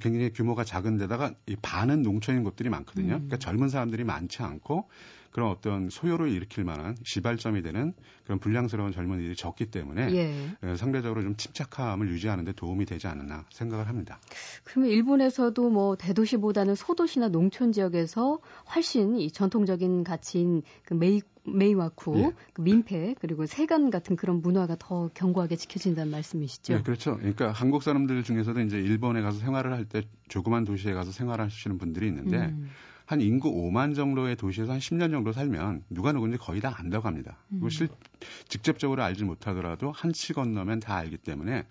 굉장히 0.00 0.32
규모가 0.32 0.64
작은 0.64 0.98
데다가 0.98 1.34
이 1.46 1.56
반은 1.60 2.02
농촌인 2.02 2.44
곳들이 2.44 2.68
많거든요. 2.68 3.14
음. 3.14 3.26
그러니까 3.28 3.38
젊은 3.38 3.68
사람들이 3.68 4.04
많지 4.04 4.42
않고 4.42 4.88
그런 5.32 5.48
어떤 5.50 5.90
소요를 5.90 6.30
일으킬 6.30 6.64
만한 6.64 6.96
시발점이 7.04 7.62
되는 7.62 7.92
그런 8.24 8.40
불량스러운 8.40 8.92
젊은이들이 8.92 9.36
적기 9.36 9.66
때문에 9.66 10.12
예. 10.12 10.76
상대적으로 10.76 11.22
좀 11.22 11.36
침착함을 11.36 12.08
유지하는 12.08 12.44
데 12.44 12.52
도움이 12.52 12.84
되지 12.84 13.06
않았나 13.06 13.46
생각을 13.50 13.88
합니다. 13.88 14.20
그러면 14.64 14.90
일본에서도 14.90 15.70
뭐 15.70 15.96
대도시보다는 15.96 16.74
소도시나 16.74 17.28
농촌 17.28 17.72
지역에서 17.72 18.40
훨씬 18.74 19.16
이 19.16 19.30
전통적인 19.30 20.02
가치인 20.02 20.62
그 20.84 20.94
메이 20.94 21.22
메이와쿠, 21.44 22.18
예. 22.18 22.32
그 22.52 22.60
민폐 22.62 23.14
그리고 23.20 23.46
세간 23.46 23.90
같은 23.90 24.16
그런 24.16 24.42
문화가 24.42 24.76
더 24.78 25.08
견고하게 25.14 25.56
지켜진다는 25.56 26.10
말씀이시죠? 26.12 26.74
네, 26.76 26.82
그렇죠. 26.82 27.16
그러니까 27.16 27.50
한국 27.52 27.82
사람들 27.82 28.22
중에서도 28.24 28.60
이제 28.60 28.78
일본에 28.78 29.22
가서 29.22 29.38
생활을 29.38 29.72
할 29.72 29.84
때 29.86 30.02
조그만 30.28 30.64
도시에 30.64 30.92
가서 30.92 31.10
생활하시는 31.12 31.78
분들이 31.78 32.06
있는데 32.08 32.36
음. 32.36 32.70
한 33.06 33.20
인구 33.20 33.50
5만 33.50 33.96
정도의 33.96 34.36
도시에서 34.36 34.70
한 34.72 34.78
10년 34.78 35.10
정도 35.10 35.32
살면 35.32 35.82
누가 35.90 36.12
누군지 36.12 36.36
거의 36.38 36.60
다 36.60 36.72
안다고 36.78 37.08
합니다. 37.08 37.38
음. 37.52 37.68
실, 37.68 37.88
직접적으로 38.48 39.02
알지 39.02 39.24
못하더라도 39.24 39.90
한 39.90 40.12
치 40.12 40.32
건너면 40.32 40.78
다 40.80 40.96
알기 40.96 41.16
때문에 41.16 41.66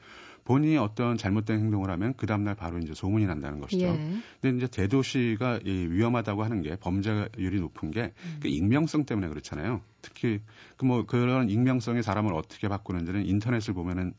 본인이 0.50 0.78
어떤 0.78 1.16
잘못된 1.16 1.60
행동을 1.60 1.92
하면 1.92 2.16
그 2.18 2.26
다음날 2.26 2.56
바로 2.56 2.80
이제 2.80 2.96
소문이 2.96 3.28
난다는 3.28 3.60
것이죠. 3.60 3.86
예. 3.86 4.16
근데 4.42 4.58
이제 4.58 4.68
대도시가 4.68 5.60
이 5.64 5.88
위험하다고 5.92 6.44
하는 6.44 6.64
게 6.64 6.76
범죄율이 6.76 7.60
높은 7.60 7.92
게그 7.92 8.14
음. 8.26 8.40
익명성 8.46 9.06
때문에 9.06 9.28
그렇잖아요. 9.28 9.82
특히 10.02 10.42
그 10.76 10.86
뭐 10.90 11.06
그런 11.06 11.52
익명성의 11.52 12.02
사람을 12.02 12.34
어떻게 12.34 12.68
바꾸는지는 12.68 13.28
인터넷을 13.28 13.76
보면은 13.76 14.08
예, 14.08 14.14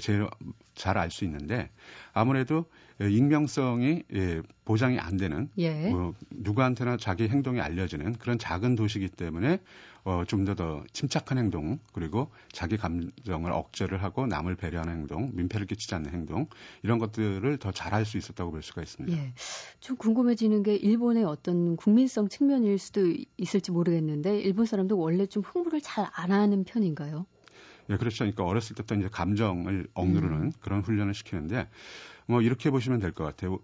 제일 0.00 0.28
잘 0.74 0.96
알 0.98 1.10
수 1.10 1.24
있는데 1.24 1.70
아무래도 2.12 2.64
예, 3.00 3.10
익명성이 3.10 4.04
예, 4.14 4.40
보장이 4.64 4.98
안 5.00 5.16
되는 5.16 5.48
예. 5.58 5.88
뭐 5.88 6.14
누구한테나 6.30 6.96
자기 6.96 7.28
행동이 7.28 7.60
알려지는 7.60 8.14
그런 8.14 8.38
작은 8.38 8.76
도시기 8.76 9.08
때문에 9.08 9.58
어, 10.04 10.22
좀 10.26 10.44
더 10.44 10.54
더 10.54 10.84
침착한 10.92 11.38
행동 11.38 11.78
그리고 11.92 12.30
자기 12.52 12.76
감정을 12.76 13.50
억제를 13.52 14.02
하고 14.02 14.26
남을 14.26 14.54
배려하는 14.56 14.92
행동, 14.92 15.30
민폐를 15.34 15.66
끼치지 15.66 15.94
않는 15.96 16.12
행동 16.12 16.46
이런 16.82 16.98
것들을 16.98 17.56
더 17.58 17.72
잘할 17.72 18.04
수 18.04 18.16
있었다고 18.18 18.50
볼 18.52 18.62
수가 18.62 18.82
있습니다. 18.82 19.16
예. 19.16 19.32
좀 19.80 19.96
궁금해지는 19.96 20.62
게 20.62 20.76
일본의 20.76 21.24
어떤 21.24 21.76
국민성 21.76 22.28
측면일 22.28 22.78
수도 22.78 23.00
있을지 23.36 23.70
모르겠는데 23.72 24.38
일본 24.40 24.66
사람도 24.66 24.98
원래 24.98 25.26
좀 25.26 25.42
흥분을 25.42 25.80
잘 25.80 26.04
안 26.14 26.30
하는 26.32 26.64
편인가요? 26.64 27.26
예, 27.90 27.96
그렇죠. 27.96 28.18
그러니까 28.18 28.44
어렸을 28.44 28.74
때부터 28.76 28.94
이제 28.94 29.08
감정을 29.10 29.88
억누르는 29.94 30.42
음. 30.42 30.52
그런 30.60 30.80
훈련을 30.80 31.14
시키는데 31.14 31.68
뭐 32.26 32.40
이렇게 32.42 32.70
보시면 32.70 33.00
될 33.00 33.12
것 33.12 33.24
같아요. 33.24 33.58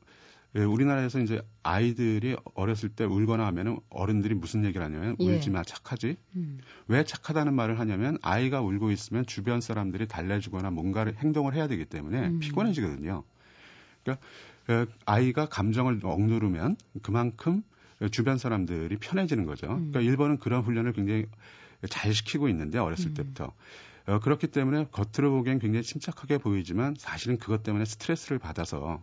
예, 0.56 0.60
우리나라에서 0.64 1.20
이제 1.20 1.40
아이들이 1.62 2.36
어렸을 2.54 2.88
때 2.88 3.04
울거나 3.04 3.46
하면은 3.46 3.78
어른들이 3.88 4.34
무슨 4.34 4.64
얘기를 4.64 4.84
하냐면 4.84 5.16
예. 5.20 5.24
울지 5.36 5.50
마 5.50 5.62
착하지. 5.62 6.16
음. 6.36 6.58
왜 6.88 7.04
착하다는 7.04 7.54
말을 7.54 7.78
하냐면 7.78 8.18
아이가 8.20 8.60
울고 8.60 8.90
있으면 8.90 9.24
주변 9.26 9.60
사람들이 9.60 10.08
달래주거나 10.08 10.70
뭔가를 10.70 11.16
행동을 11.18 11.54
해야 11.54 11.68
되기 11.68 11.84
때문에 11.84 12.26
음. 12.26 12.38
피곤해지거든요. 12.40 13.22
그러니까 14.02 14.26
아이가 15.06 15.46
감정을 15.48 16.00
억누르면 16.02 16.76
그만큼 17.02 17.62
주변 18.10 18.36
사람들이 18.38 18.96
편해지는 18.96 19.46
거죠. 19.46 19.66
음. 19.68 19.90
그러니까 19.90 20.00
일본은 20.00 20.38
그런 20.38 20.62
훈련을 20.62 20.92
굉장히 20.94 21.26
잘 21.88 22.12
시키고 22.12 22.48
있는데 22.48 22.78
어렸을 22.78 23.08
음. 23.08 23.14
때부터. 23.14 23.52
어, 24.10 24.18
그렇기 24.18 24.48
때문에 24.48 24.86
겉으로 24.90 25.30
보기엔 25.30 25.60
굉장히 25.60 25.84
침착하게 25.84 26.38
보이지만 26.38 26.96
사실은 26.98 27.38
그것 27.38 27.62
때문에 27.62 27.84
스트레스를 27.84 28.40
받아서 28.40 29.00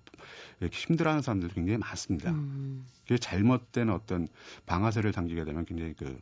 힘들어하는 0.70 1.22
사람들이 1.22 1.54
굉장히 1.54 1.78
많습니다. 1.78 2.32
음. 2.32 2.86
그게 3.04 3.18
잘못된 3.18 3.90
어떤 3.90 4.28
방아쇠를 4.66 5.14
당기게 5.14 5.46
되면 5.46 5.66
굉장히 5.66 5.94
그 5.94 6.20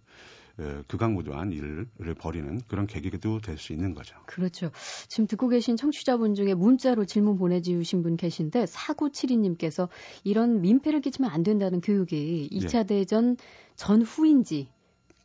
어, 0.57 0.83
극악무도한 0.87 1.51
일을 1.51 1.87
벌이는 2.17 2.61
그런 2.67 2.87
계기도 2.87 3.41
될 3.41 3.57
수 3.57 3.73
있는 3.73 3.93
거죠. 3.93 4.15
그렇죠. 4.27 4.71
지금 5.07 5.27
듣고 5.27 5.49
계신 5.49 5.75
청취자분 5.75 6.35
중에 6.35 6.53
문자로 6.53 7.05
질문 7.05 7.37
보내주신 7.37 8.03
분 8.03 8.15
계신데 8.15 8.67
사구칠이님께서 8.67 9.89
이런 10.23 10.61
민폐를 10.61 11.01
끼치면 11.01 11.31
안 11.31 11.43
된다는 11.43 11.81
교육이 11.81 12.49
2차 12.51 12.79
예. 12.79 12.85
대전 12.85 13.35
전후인지 13.75 14.69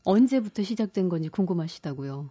언제부터 0.04 0.62
시작된 0.62 1.08
건지 1.08 1.28
궁금하시다고요. 1.28 2.30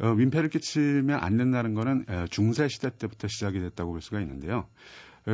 어, 0.00 0.14
민폐를 0.14 0.48
끼치면 0.48 1.18
안 1.20 1.36
된다는 1.36 1.74
거는 1.74 2.06
중세 2.30 2.68
시대 2.68 2.90
때부터 2.90 3.28
시작이 3.28 3.58
됐다고 3.60 3.92
볼 3.92 4.00
수가 4.00 4.20
있는데요. 4.20 4.68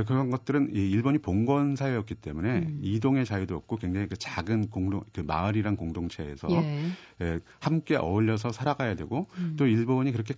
그런 0.02 0.30
것들은 0.30 0.74
이 0.74 0.90
일본이 0.90 1.18
봉건 1.18 1.76
사회였기 1.76 2.16
때문에 2.16 2.58
음. 2.58 2.80
이동의 2.82 3.24
자유도 3.24 3.54
없고 3.54 3.76
굉장히 3.76 4.08
그 4.08 4.16
작은 4.16 4.70
공동 4.70 5.04
그 5.12 5.20
마을이란 5.20 5.76
공동체에서 5.76 6.48
예. 6.50 6.90
예, 7.20 7.40
함께 7.60 7.96
어울려서 7.96 8.50
살아가야 8.50 8.96
되고 8.96 9.28
음. 9.38 9.54
또 9.56 9.66
일본이 9.66 10.10
그렇게 10.10 10.34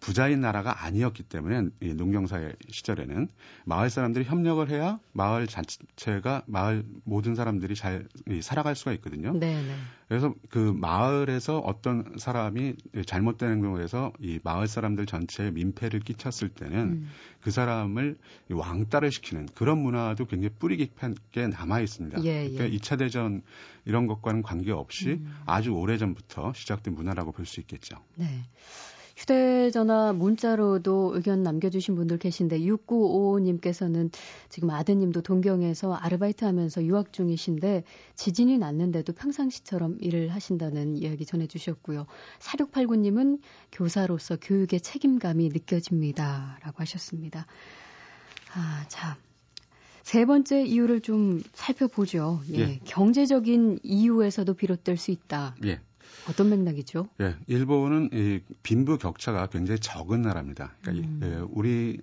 부자인 0.00 0.40
나라가 0.40 0.84
아니었기 0.84 1.22
때문에 1.22 1.68
이 1.80 1.94
농경사회 1.94 2.54
시절에는 2.68 3.28
마을 3.64 3.90
사람들이 3.90 4.24
협력을 4.24 4.68
해야 4.70 4.98
마을 5.12 5.46
자체가 5.46 6.42
마을 6.46 6.84
모든 7.04 7.34
사람들이 7.34 7.74
잘 7.74 8.06
살아갈 8.42 8.76
수가 8.76 8.92
있거든요. 8.94 9.32
네네. 9.32 9.62
네. 9.62 9.74
그래서 10.08 10.34
그 10.50 10.58
마을에서 10.58 11.58
어떤 11.58 12.16
사람이 12.18 12.76
잘못된 13.06 13.50
행동을 13.50 13.82
해서 13.82 14.12
이 14.20 14.38
마을 14.44 14.68
사람들 14.68 15.06
전체에 15.06 15.50
민폐를 15.50 16.00
끼쳤을 16.00 16.50
때는 16.50 16.78
음. 16.78 17.10
그 17.40 17.50
사람을 17.50 18.18
왕따 18.50 18.93
를 19.00 19.10
시키는 19.10 19.46
그런 19.54 19.78
문화도 19.78 20.26
굉장히 20.26 20.54
뿌리 20.58 20.76
깊게 20.76 21.48
남아 21.48 21.80
있습니다. 21.80 22.24
예, 22.24 22.44
예. 22.44 22.50
그러니까 22.50 22.76
2차 22.76 22.98
대전 22.98 23.42
이런 23.84 24.06
것과는 24.06 24.42
관계없이 24.42 25.10
음. 25.10 25.34
아주 25.46 25.72
오래전부터 25.72 26.52
시작된 26.54 26.94
문화라고 26.94 27.32
볼 27.32 27.44
수 27.46 27.60
있겠죠. 27.60 27.96
네. 28.14 28.26
휴대전화 29.16 30.12
문자로도 30.12 31.12
의견 31.14 31.42
남겨주신 31.42 31.94
분들 31.94 32.18
계신데 32.18 32.60
6955님께서는 32.60 34.10
지금 34.48 34.70
아드님도 34.70 35.22
동경에서 35.22 35.94
아르바이트 35.94 36.44
하면서 36.44 36.82
유학 36.82 37.12
중이신데 37.12 37.84
지진이 38.16 38.58
났는데도 38.58 39.12
평상시처럼 39.12 39.98
일을 40.00 40.30
하신다는 40.30 40.96
이야기 40.96 41.24
전해주셨고요. 41.24 42.06
4689님은 42.40 43.40
교사로서 43.70 44.36
교육의 44.36 44.80
책임감이 44.80 45.48
느껴집니다. 45.50 46.58
라고 46.62 46.78
하셨습니다. 46.78 47.46
아, 48.54 48.84
자. 48.88 49.16
세 50.02 50.26
번째 50.26 50.62
이유를 50.64 51.00
좀 51.00 51.42
살펴보죠. 51.54 52.42
예. 52.50 52.58
예. 52.58 52.80
경제적인 52.84 53.80
이유에서도 53.82 54.52
비롯될 54.54 54.96
수 54.98 55.10
있다. 55.10 55.56
예. 55.64 55.80
어떤 56.28 56.50
맥락이죠? 56.50 57.08
예, 57.20 57.36
일본은 57.46 58.10
이 58.12 58.40
빈부 58.62 58.98
격차가 58.98 59.46
굉장히 59.48 59.80
적은 59.80 60.22
나라입니다. 60.22 60.74
그러니까 60.82 61.08
음. 61.08 61.20
예, 61.22 61.46
우리 61.50 62.00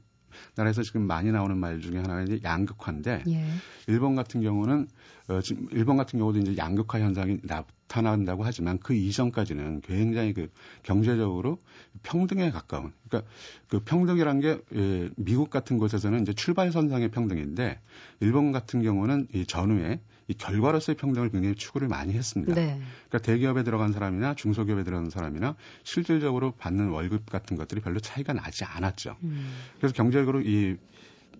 나라에서 0.55 0.83
지금 0.83 1.03
많이 1.03 1.31
나오는 1.31 1.57
말 1.57 1.81
중에 1.81 1.97
하나가 1.97 2.21
이제 2.21 2.39
양극화인데 2.43 3.23
예. 3.27 3.45
일본 3.87 4.15
같은 4.15 4.41
경우는 4.41 4.87
어, 5.27 5.41
지금 5.41 5.67
일본 5.71 5.97
같은 5.97 6.19
경우도 6.19 6.39
이제 6.39 6.57
양극화 6.57 6.99
현상이 6.99 7.39
나타난다고 7.43 8.43
하지만 8.43 8.79
그 8.79 8.93
이전까지는 8.93 9.81
굉장히 9.81 10.33
그 10.33 10.49
경제적으로 10.83 11.59
평등에 12.03 12.51
가까운 12.51 12.91
그러니까 13.07 13.31
그 13.67 13.79
평등이란 13.79 14.39
게 14.39 14.59
예, 14.75 15.09
미국 15.15 15.49
같은 15.49 15.77
곳에서는 15.77 16.21
이제 16.21 16.33
출발선상의 16.33 17.09
평등인데 17.09 17.79
일본 18.19 18.51
같은 18.51 18.81
경우는 18.81 19.27
이 19.33 19.45
전후에 19.45 20.01
이 20.31 20.33
결과로서의 20.33 20.95
평등을 20.95 21.29
굉장히 21.29 21.55
추구를 21.55 21.87
많이 21.87 22.13
했습니다. 22.13 22.53
네. 22.53 22.81
그러니까 23.09 23.19
대기업에 23.19 23.63
들어간 23.63 23.91
사람이나 23.91 24.35
중소기업에 24.35 24.83
들어간 24.83 25.09
사람이나 25.09 25.55
실질적으로 25.83 26.51
받는 26.51 26.89
월급 26.89 27.29
같은 27.29 27.57
것들이 27.57 27.81
별로 27.81 27.99
차이가 27.99 28.33
나지 28.33 28.63
않았죠. 28.63 29.17
음. 29.23 29.53
그래서 29.77 29.93
경제적으로 29.93 30.41
이 30.41 30.77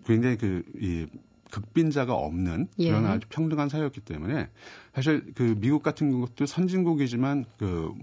굉장히 0.05 0.37
그 0.37 0.63
이 0.81 1.07
극빈자가 1.51 2.13
없는 2.13 2.67
예. 2.79 2.89
그런 2.89 3.03
예. 3.03 3.07
아주 3.09 3.27
평등한 3.29 3.69
사회였기 3.69 4.01
때문에 4.01 4.49
사실 4.95 5.31
그 5.35 5.55
미국 5.59 5.83
같은 5.83 6.19
것도 6.19 6.45
선진국이지만 6.45 7.45
그 7.57 7.93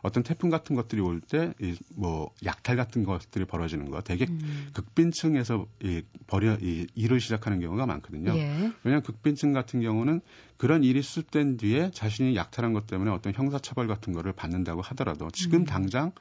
어떤 0.00 0.22
태풍 0.22 0.48
같은 0.48 0.74
것들이 0.74 1.00
올때이뭐 1.00 2.32
약탈 2.44 2.76
같은 2.76 3.04
것들이 3.04 3.44
벌어지는 3.44 3.90
거 3.90 4.00
되게 4.00 4.26
음. 4.28 4.68
극빈층에서 4.72 5.66
이 5.82 6.02
버려 6.26 6.56
이 6.60 6.86
일을 6.94 7.20
시작하는 7.20 7.60
경우가 7.60 7.84
많거든요. 7.86 8.34
예. 8.36 8.72
왜냐하면 8.82 9.02
극빈층 9.02 9.52
같은 9.52 9.82
경우는 9.82 10.20
그런 10.56 10.84
일이 10.84 11.02
수습된 11.02 11.56
뒤에 11.58 11.90
자신이 11.92 12.36
약탈한 12.36 12.72
것 12.72 12.86
때문에 12.86 13.10
어떤 13.10 13.34
형사처벌 13.34 13.88
같은 13.88 14.12
거를 14.12 14.32
받는다고 14.32 14.80
하더라도 14.80 15.28
지금 15.30 15.60
음. 15.60 15.64
당장 15.64 16.12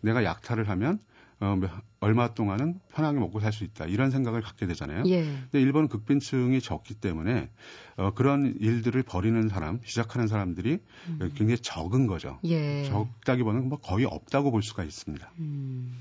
내가 0.00 0.24
약탈을 0.24 0.68
하면 0.68 1.00
어, 1.40 1.56
얼마 2.00 2.34
동안은 2.34 2.80
편하게 2.92 3.18
먹고 3.18 3.40
살 3.40 3.52
수 3.52 3.64
있다 3.64 3.86
이런 3.86 4.10
생각을 4.10 4.40
갖게 4.40 4.66
되잖아요. 4.66 5.04
예. 5.06 5.22
근데 5.22 5.60
일본은 5.60 5.88
극빈층이 5.88 6.60
적기 6.60 6.94
때문에 6.94 7.48
어, 7.96 8.12
그런 8.12 8.56
일들을 8.60 9.02
벌이는 9.02 9.48
사람, 9.48 9.80
시작하는 9.84 10.26
사람들이 10.28 10.78
음. 11.08 11.18
굉장히 11.34 11.58
적은 11.58 12.06
거죠. 12.06 12.38
예. 12.44 12.84
적다기보다는 12.84 13.68
뭐 13.68 13.78
거의 13.78 14.04
없다고 14.04 14.50
볼 14.50 14.62
수가 14.62 14.84
있습니다. 14.84 15.30
음. 15.38 15.92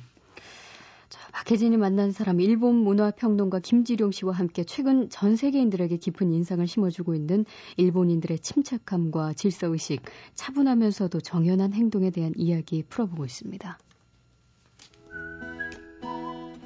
자, 1.10 1.20
박혜진이 1.32 1.77
만난 1.77 2.12
사람 2.12 2.41
일본 2.41 2.75
문화평론가 2.75 3.60
김지룡 3.60 4.12
씨와 4.12 4.34
함께 4.34 4.65
최근 4.65 5.10
전 5.10 5.38
세계인들에게 5.38 5.96
깊은 5.98 6.34
인상을 6.34 6.67
심어주고 6.67 7.15
있는 7.15 7.46
일본인들의 7.77 8.39
침착함과 8.39 9.34
질서의식, 9.34 10.01
차분하면서도 10.36 11.22
정연한 11.22 11.74
행동에 11.74 12.10
대한 12.10 12.34
이야기 12.36 12.84
풀어보고 12.84 13.24
있습니다. 13.24 13.77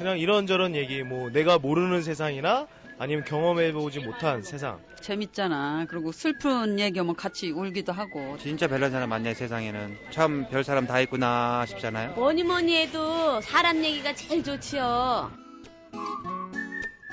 그냥 0.01 0.17
이런저런 0.17 0.75
얘기 0.75 1.03
뭐 1.03 1.29
내가 1.29 1.59
모르는 1.59 2.01
세상이나 2.01 2.65
아니면 2.97 3.23
경험해보지 3.23 3.99
못한 3.99 4.41
세상. 4.41 4.79
재밌잖아. 4.99 5.85
그리고 5.89 6.11
슬픈 6.11 6.79
얘기하면 6.79 7.15
같이 7.15 7.51
울기도 7.51 7.91
하고. 7.93 8.35
진짜 8.39 8.67
별난 8.67 8.89
사람 8.91 9.09
많네 9.09 9.35
세상에는. 9.35 9.97
참 10.09 10.47
별 10.49 10.63
사람 10.63 10.87
다 10.87 10.99
있구나 11.01 11.65
싶잖아요. 11.67 12.13
뭐니 12.13 12.43
뭐니 12.43 12.75
해도 12.77 13.41
사람 13.41 13.83
얘기가 13.83 14.13
제일 14.15 14.43
좋지요. 14.43 15.31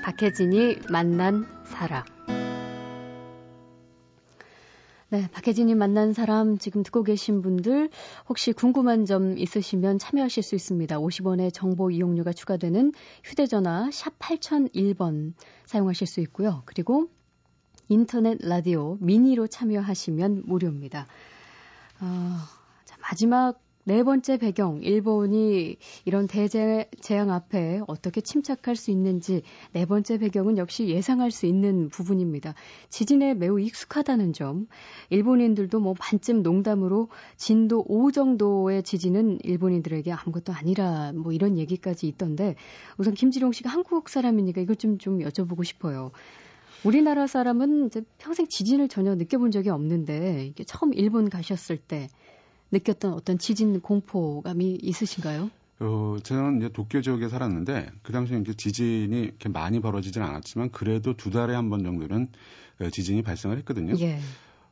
박혜진이 0.03 0.79
만난 0.91 1.47
사람 1.67 2.05
네, 5.11 5.27
박혜진이 5.33 5.75
만난 5.75 6.13
사람 6.13 6.59
지금 6.59 6.83
듣고 6.83 7.03
계신 7.03 7.41
분들 7.41 7.89
혹시 8.29 8.53
궁금한 8.53 9.07
점 9.07 9.39
있으시면 9.39 9.99
참여하실 9.99 10.43
수 10.43 10.55
있습니다. 10.55 10.99
50원의 10.99 11.51
정보 11.51 11.91
이용료가 11.91 12.35
추가되는 12.35 12.93
휴대전화 13.25 13.91
샵 13.91 14.19
8001번 14.19 15.33
사용하실 15.65 16.07
수 16.07 16.21
있고요. 16.21 16.63
그리고 16.67 17.09
인터넷 17.89 18.37
라디오 18.43 18.99
미니로 19.01 19.47
참여하시면 19.47 20.43
무료입니다. 20.45 21.07
어, 22.03 22.37
자, 22.85 22.99
마지막 23.01 23.59
네 23.89 24.03
번째 24.03 24.37
배경, 24.37 24.83
일본이 24.83 25.79
이런 26.05 26.27
대재앙 26.27 27.31
앞에 27.31 27.81
어떻게 27.87 28.21
침착할 28.21 28.77
수 28.77 28.91
있는지 28.91 29.41
네 29.73 29.87
번째 29.87 30.19
배경은 30.19 30.59
역시 30.59 30.89
예상할 30.89 31.31
수 31.31 31.47
있는 31.47 31.89
부분입니다. 31.89 32.53
지진에 32.91 33.33
매우 33.33 33.59
익숙하다는 33.59 34.35
점, 34.35 34.67
일본인들도 35.09 35.81
뭐 35.81 35.95
반쯤 35.99 36.43
농담으로 36.43 37.09
진도 37.39 37.83
5 37.89 38.13
정도의 38.13 38.83
지진은 38.83 39.39
일본인들에게 39.43 40.13
아무것도 40.13 40.53
아니라 40.53 41.13
뭐 41.15 41.33
이런 41.33 41.57
얘기까지 41.57 42.09
있던데 42.09 42.57
우선 42.99 43.15
김지룡 43.15 43.53
씨가 43.53 43.71
한국 43.71 44.11
사람이니까 44.11 44.61
이것 44.61 44.79
좀, 44.79 44.99
좀 44.99 45.21
여쭤보고 45.21 45.65
싶어요. 45.65 46.11
우리나라 46.85 47.27
사람은 47.27 47.87
이제 47.87 48.03
평생 48.19 48.49
지진을 48.49 48.89
전혀 48.89 49.15
느껴본 49.15 49.51
적이 49.51 49.71
없는데 49.71 50.45
이게 50.45 50.63
처음 50.65 50.93
일본 50.93 51.31
가셨을 51.31 51.79
때 51.79 52.09
느꼈던 52.71 53.13
어떤 53.13 53.39
지진 53.39 53.81
공포감이 53.81 54.79
있으신가요? 54.83 55.51
어, 55.81 56.17
저는 56.23 56.59
이제 56.59 56.69
도쿄 56.71 57.01
지역에 57.01 57.29
살았는데 57.29 57.91
그 58.03 58.13
당시에 58.13 58.39
이제 58.39 58.53
지진이 58.55 59.21
이렇게 59.21 59.49
많이 59.49 59.81
벌어지진 59.81 60.23
않았지만 60.23 60.71
그래도 60.71 61.17
두 61.17 61.31
달에 61.31 61.55
한 61.55 61.71
번 61.71 61.85
정도는 61.85 62.29
어, 62.81 62.91
지진이 62.91 63.23
발생을 63.23 63.59
했거든요. 63.59 63.95
예. 64.01 64.19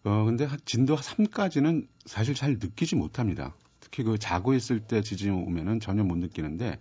어, 0.04 0.24
근데 0.24 0.48
진도 0.64 0.96
3까지는 0.96 1.86
사실 2.04 2.34
잘 2.34 2.54
느끼지 2.54 2.96
못합니다. 2.96 3.54
특히 3.80 4.02
그 4.02 4.18
자고 4.18 4.54
있을 4.54 4.80
때 4.80 5.00
지진이 5.00 5.30
오면은 5.30 5.78
전혀 5.80 6.02
못 6.02 6.16
느끼는데 6.18 6.78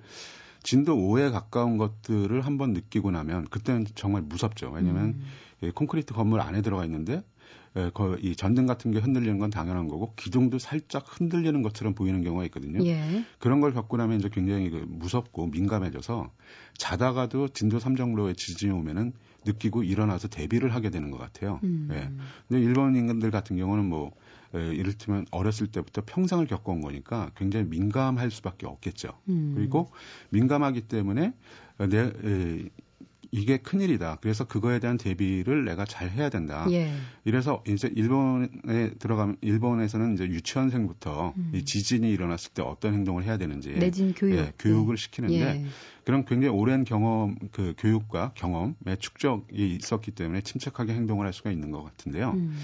진도 0.64 0.96
5에 0.96 1.32
가까운 1.32 1.78
것들을 1.78 2.42
한번 2.42 2.74
느끼고 2.74 3.12
나면 3.12 3.46
그때는 3.46 3.86
정말 3.94 4.24
무섭죠. 4.24 4.72
왜냐면 4.72 5.24
음. 5.62 5.72
콘크리트 5.76 6.14
건물 6.16 6.42
안에 6.42 6.62
들어가 6.64 6.84
있는데 6.86 7.24
예, 7.78 7.92
이 8.22 8.36
전등 8.36 8.66
같은 8.66 8.92
게 8.92 9.00
흔들리는 9.00 9.38
건 9.38 9.50
당연한 9.50 9.88
거고 9.88 10.14
기둥도 10.16 10.60
살짝 10.60 11.06
흔들리는 11.08 11.62
것처럼 11.62 11.94
보이는 11.94 12.24
경우가 12.24 12.46
있거든요. 12.46 12.86
예. 12.86 13.26
그런 13.40 13.60
걸 13.60 13.74
겪고 13.74 13.98
나면 13.98 14.20
이제 14.20 14.30
굉장히 14.30 14.70
그 14.70 14.86
무섭고 14.88 15.48
민감해져서 15.48 16.32
자다가도 16.78 17.50
진도 17.50 17.80
3 17.80 17.96
정도의 17.96 18.36
지진이 18.36 18.72
오면은 18.72 19.14
느끼고 19.46 19.84
일어나서 19.84 20.28
대비를 20.28 20.74
하게 20.74 20.90
되는 20.90 21.12
것 21.12 21.18
같아요. 21.18 21.60
음. 21.64 21.90
예. 21.92 22.10
근데 22.48 22.64
일본 22.64 22.96
인간들 22.96 23.30
같은 23.30 23.58
경우는 23.58 23.86
뭐 23.86 24.12
에, 24.54 24.60
예, 24.60 24.74
이를테면 24.74 25.26
어렸을 25.32 25.68
때부터 25.68 26.02
평생을 26.06 26.48
겪어온 26.48 26.82
거니까 26.82 27.32
굉장히 27.36 27.66
민감할 27.68 28.32
수밖에 28.32 28.66
없겠죠. 28.66 29.10
음. 29.28 29.54
그리고 29.56 29.92
민감하기 30.30 30.82
때문에 30.82 31.34
내 31.90 31.98
에, 32.00 32.70
이게 33.36 33.58
큰일이다. 33.58 34.20
그래서 34.22 34.46
그거에 34.46 34.80
대한 34.80 34.98
대비를 34.98 35.66
내가 35.66 35.84
잘 35.84 36.10
해야 36.10 36.30
된다. 36.30 36.66
예. 36.72 36.90
이래서 37.26 37.62
이제 37.68 37.92
일본에 37.94 38.92
들어가면 38.98 39.36
일본에서는 39.42 40.14
이제 40.14 40.24
유치원생부터 40.24 41.34
음. 41.36 41.52
이 41.54 41.66
지진이 41.66 42.10
일어났을 42.10 42.54
때 42.54 42.62
어떤 42.62 42.94
행동을 42.94 43.26
해야 43.26 43.38
되는지 43.38 43.74
내진 43.74 44.14
교육 44.14 44.38
예, 44.38 44.54
교육을 44.58 44.96
시키는데 44.96 45.36
예. 45.36 45.66
그런 46.06 46.24
굉장히 46.24 46.56
오랜 46.56 46.86
경험 46.86 47.36
그 47.52 47.74
교육과 47.78 48.32
경험의 48.36 48.98
축적이 49.00 49.76
있었기 49.76 50.12
때문에 50.12 50.40
침착하게 50.40 50.94
행동을 50.94 51.26
할 51.26 51.34
수가 51.34 51.52
있는 51.52 51.72
것 51.72 51.84
같은데요. 51.84 52.32
음. 52.36 52.58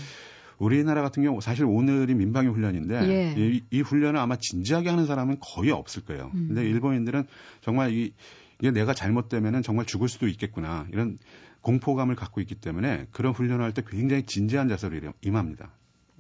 우리나라 0.58 1.02
같은 1.02 1.24
경우 1.24 1.42
사실 1.42 1.66
오늘이 1.66 2.14
민방위 2.14 2.48
훈련인데 2.48 3.10
예. 3.10 3.36
이, 3.36 3.62
이 3.72 3.82
훈련을 3.82 4.18
아마 4.18 4.38
진지하게 4.38 4.90
하는 4.90 5.06
사람은 5.06 5.38
거의 5.42 5.72
없을 5.72 6.06
거예요. 6.06 6.32
음. 6.34 6.46
근데 6.50 6.64
일본인들은 6.64 7.26
정말 7.62 7.92
이 7.92 8.14
이게 8.62 8.72
내가 8.72 8.94
잘못되면은 8.94 9.64
정말 9.64 9.86
죽을 9.86 10.08
수도 10.08 10.28
있겠구나. 10.28 10.88
이런 10.92 11.18
공포감을 11.62 12.16
갖고 12.16 12.42
있기 12.42 12.56
때문에 12.56 13.08
그런 13.12 13.34
훈련을 13.34 13.66
할 13.66 13.74
때 13.74 13.82
굉장히 13.88 14.24
진지한 14.24 14.70
자세로 14.70 15.14
임합니다. 15.22 15.72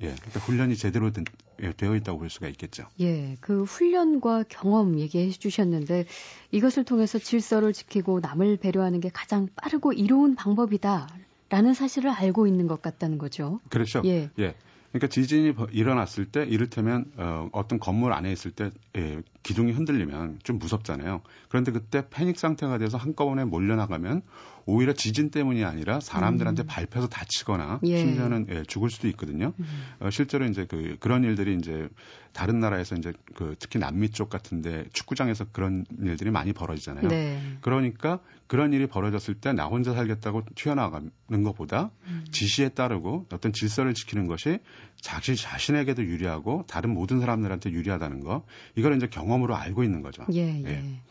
예, 0.01 0.08
그러니까 0.08 0.39
훈련이 0.39 0.75
제대로 0.75 1.12
된, 1.12 1.25
예, 1.62 1.73
되어 1.73 1.95
있다고 1.95 2.17
볼 2.17 2.30
수가 2.32 2.47
있겠죠. 2.47 2.86
예, 2.99 3.38
그 3.39 3.63
훈련과 3.63 4.45
경험 4.49 4.97
얘기해 4.99 5.30
주셨는데 5.30 6.06
이것을 6.49 6.84
통해서 6.86 7.19
질서를 7.19 7.73
지키고 7.73 8.19
남을 8.19 8.58
배려하는 8.58 8.99
게 8.99 9.10
가장 9.13 9.47
빠르고 9.56 9.93
이로운 9.93 10.34
방법이다라는 10.36 11.75
사실을 11.75 12.10
알고 12.10 12.47
있는 12.47 12.65
것 12.65 12.82
같다는 12.82 13.19
거죠. 13.19 13.60
그렇죠. 13.69 14.01
예. 14.06 14.32
예. 14.39 14.56
그러니까 14.91 15.08
지진이 15.08 15.54
일어났을 15.71 16.25
때 16.25 16.43
이를테면 16.43 17.06
어, 17.17 17.49
어떤 17.51 17.80
건물 17.80 18.13
안에 18.13 18.32
있을 18.32 18.51
때 18.51 18.71
예, 18.97 19.21
기둥이 19.43 19.71
흔들리면 19.71 20.39
좀 20.43 20.60
무섭잖아요. 20.60 21.21
그런데 21.49 21.71
그때 21.71 22.04
패닉 22.10 22.39
상태가 22.39 22.77
돼서 22.77 22.97
한꺼번에 22.97 23.45
몰려나가면 23.45 24.21
오히려 24.65 24.93
지진 24.93 25.32
때문이 25.32 25.63
아니라 25.63 25.99
사람들한테 25.99 26.63
음. 26.63 26.67
밟혀서 26.67 27.08
다치거나 27.08 27.80
예. 27.84 27.97
심지어는 27.97 28.47
예, 28.49 28.63
죽을 28.63 28.89
수도 28.89 29.08
있거든요. 29.10 29.54
음. 29.60 29.65
어, 29.99 30.10
실제로 30.10 30.45
이제 30.45 30.65
그 30.65 30.97
그런 30.99 31.23
일들이 31.23 31.56
이제 31.56 31.88
다른 32.34 32.60
나라에서 32.60 32.95
이제 32.95 33.13
그 33.36 33.56
특히 33.60 33.80
남미 33.80 34.10
쪽 34.10 34.30
같은데 34.30 34.86
축구장에서 34.93 35.45
그런 35.51 35.86
일들이 36.01 36.32
많이 36.32 36.54
벌어지잖아요. 36.54 37.08
네. 37.08 37.41
그러니까 37.62 38.19
그런 38.47 38.73
일이 38.73 38.88
벌어졌을 38.88 39.36
때 39.36 39.51
나 39.54 39.65
혼자 39.65 39.93
살겠다고 39.93 40.43
튀어나가는 40.56 41.12
것보다 41.43 41.91
음. 42.08 42.25
지시에 42.32 42.69
따르고 42.69 43.27
어떤 43.32 43.54
질서를 43.54 43.93
지키는 43.93 44.27
것이 44.27 44.60
자신 44.99 45.35
자신에게도 45.35 46.03
유리하고 46.03 46.65
다른 46.67 46.93
모든 46.93 47.19
사람들한테 47.19 47.71
유리하다는 47.71 48.21
거 48.21 48.45
이걸 48.75 48.95
이제 48.95 49.07
경험으로 49.07 49.55
알고 49.55 49.83
있는 49.83 50.01
거죠. 50.01 50.25
예, 50.33 50.61
예. 50.63 50.67
예. 50.67 51.01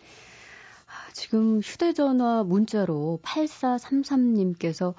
아, 0.87 1.13
지금 1.13 1.61
휴대전화 1.61 2.45
문자로 2.45 3.21
8433님께서 3.23 4.95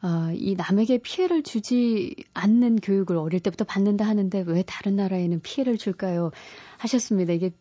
아, 0.00 0.32
이 0.34 0.54
남에게 0.54 0.98
피해를 0.98 1.42
주지 1.42 2.14
않는 2.34 2.76
교육을 2.80 3.16
어릴 3.16 3.40
때부터 3.40 3.64
받는다 3.64 4.06
하는데 4.06 4.44
왜 4.46 4.62
다른 4.66 4.96
나라에는 4.96 5.40
피해를 5.40 5.78
줄까요? 5.78 6.30
하셨습니다. 6.76 7.32
이게 7.32 7.52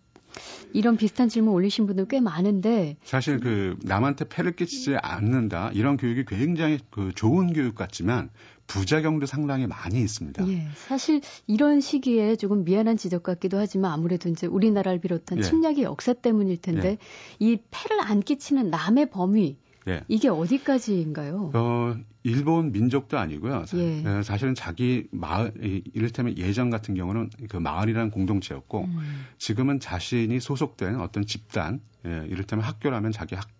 이런 0.74 0.98
비슷한 0.98 1.30
질문 1.30 1.54
올리신 1.54 1.86
분들 1.86 2.08
꽤 2.08 2.20
많은데 2.20 2.98
사실 3.04 3.40
그 3.40 3.78
남한테 3.84 4.26
폐를 4.28 4.56
끼치지 4.56 4.98
않는다 5.02 5.72
이런 5.74 5.98
교육이 5.98 6.26
굉장히 6.26 6.80
그 6.90 7.12
좋은 7.14 7.54
교육 7.54 7.76
같지만 7.76 8.30
부작용도 8.68 9.26
상당히 9.26 9.68
많이 9.68 10.02
있습니다. 10.02 10.48
예, 10.48 10.68
사실 10.88 11.22
이런 11.48 11.82
시기에 11.82 12.36
조금 12.36 12.64
미안한 12.64 12.98
지적 12.98 13.24
같기도 13.24 13.58
하지만 13.58 13.92
아무래도 13.92 14.30
이제 14.30 14.48
우리나라를 14.48 15.00
비롯한 15.00 15.40
예. 15.40 15.44
침략의 15.44 15.84
역사 15.84 16.14
때문일 16.14 16.58
텐데 16.58 16.90
예. 16.90 16.98
이 17.40 17.58
폐를 17.72 18.02
안 18.02 18.22
끼치는 18.22 18.70
남의 18.70 19.10
범위 19.10 19.58
예. 19.88 20.02
이게 20.08 20.30
어디까지인가요? 20.30 21.52
어, 21.54 21.96
일본 22.24 22.72
민족도 22.72 23.18
아니고요. 23.18 23.66
예. 23.76 24.08
어, 24.08 24.24
사실은 24.24 24.56
자기 24.56 25.08
마을, 25.12 25.52
이를테면 25.94 26.38
예전 26.38 26.70
같은 26.70 26.96
경우는 26.96 27.30
그 27.50 27.58
마을이라는 27.58 28.12
공동체였고, 28.12 28.86
음. 28.86 29.26
지금은 29.38 29.80
자신이 29.80 30.40
소속된 30.40 31.00
어떤 31.02 31.26
집단, 31.26 31.82
예, 32.06 32.26
이를테면 32.30 32.64
학교라면 32.64 33.12
자기 33.12 33.36
학급, 33.36 33.52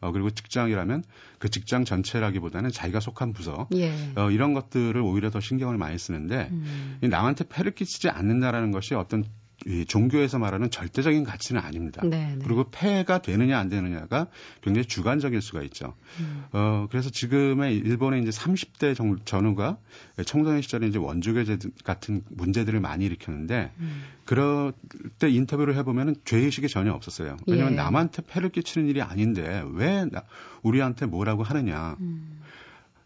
어, 0.00 0.12
그리고 0.12 0.30
직장이라면 0.30 1.04
그 1.38 1.48
직장 1.48 1.84
전체라기보다는 1.84 2.70
자기가 2.70 3.00
속한 3.00 3.32
부서 3.32 3.68
예. 3.74 3.92
어, 4.16 4.30
이런 4.30 4.54
것들을 4.54 5.00
오히려 5.00 5.30
더 5.30 5.40
신경을 5.40 5.76
많이 5.76 5.98
쓰는데 5.98 6.48
음. 6.50 6.98
이 7.02 7.08
남한테 7.08 7.44
폐를 7.48 7.74
끼치지 7.74 8.08
않는다라는 8.08 8.70
것이 8.70 8.94
어떤 8.94 9.24
이 9.66 9.84
종교에서 9.84 10.38
말하는 10.38 10.70
절대적인 10.70 11.24
가치는 11.24 11.60
아닙니다. 11.60 12.00
네네. 12.02 12.36
네. 12.36 12.44
그리고 12.44 12.64
폐해가 12.70 13.18
되느냐 13.18 13.58
안 13.58 13.68
되느냐가 13.68 14.28
굉장히 14.62 14.86
주관적일 14.86 15.42
수가 15.42 15.62
있죠. 15.64 15.94
음. 16.20 16.44
어 16.52 16.86
그래서 16.90 17.10
지금의 17.10 17.76
일본의 17.76 18.22
이제 18.22 18.30
30대 18.30 18.94
정, 18.94 19.18
전후가 19.24 19.78
청소년 20.24 20.62
시절에 20.62 20.86
이제 20.86 20.98
원주교제 20.98 21.58
같은 21.82 22.22
문제들을 22.28 22.78
많이 22.80 23.04
일으켰는데 23.06 23.72
음. 23.78 24.04
그럴 24.24 24.72
때 25.18 25.28
인터뷰를 25.28 25.74
해보면은 25.76 26.14
죄의식이 26.24 26.68
전혀 26.68 26.92
없었어요. 26.92 27.36
왜냐하면 27.46 27.72
예. 27.72 27.76
남한테 27.76 28.22
폐를 28.28 28.50
끼치는 28.50 28.86
일이 28.86 29.02
아닌데 29.02 29.64
왜 29.72 30.04
나, 30.04 30.22
우리한테 30.62 31.06
뭐라고 31.06 31.42
하느냐. 31.42 31.96
음. 31.98 32.42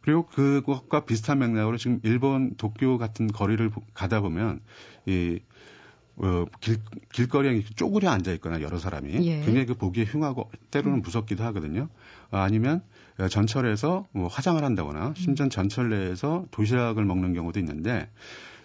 그리고 0.03 0.27
그것과 0.27 1.05
비슷한 1.05 1.38
맥락으로 1.38 1.77
지금 1.77 2.01
일본 2.03 2.57
도쿄 2.57 2.99
같은 2.99 3.29
거리를 3.29 3.71
가다 3.95 4.21
보면 4.21 4.61
이 5.07 5.38
어, 6.22 6.46
길, 6.61 6.78
길거리에 7.12 7.62
쪼그려 7.76 8.11
앉아 8.11 8.32
있거나 8.35 8.62
여러 8.62 8.78
사람이 8.78 9.12
예. 9.26 9.40
굉장히 9.40 9.66
그 9.66 9.74
보기에 9.74 10.04
흉하고 10.04 10.50
때로는 10.70 10.98
음. 10.98 11.02
무섭기도 11.02 11.44
하거든요. 11.44 11.88
어, 12.30 12.38
아니면 12.38 12.82
전철에서 13.30 14.06
뭐 14.12 14.28
화장을 14.28 14.62
한다거나 14.62 15.14
심지어 15.16 15.48
전철 15.48 15.90
내에서 15.90 16.46
도시락을 16.50 17.04
먹는 17.04 17.35
경우도 17.35 17.58
있는데 17.61 18.08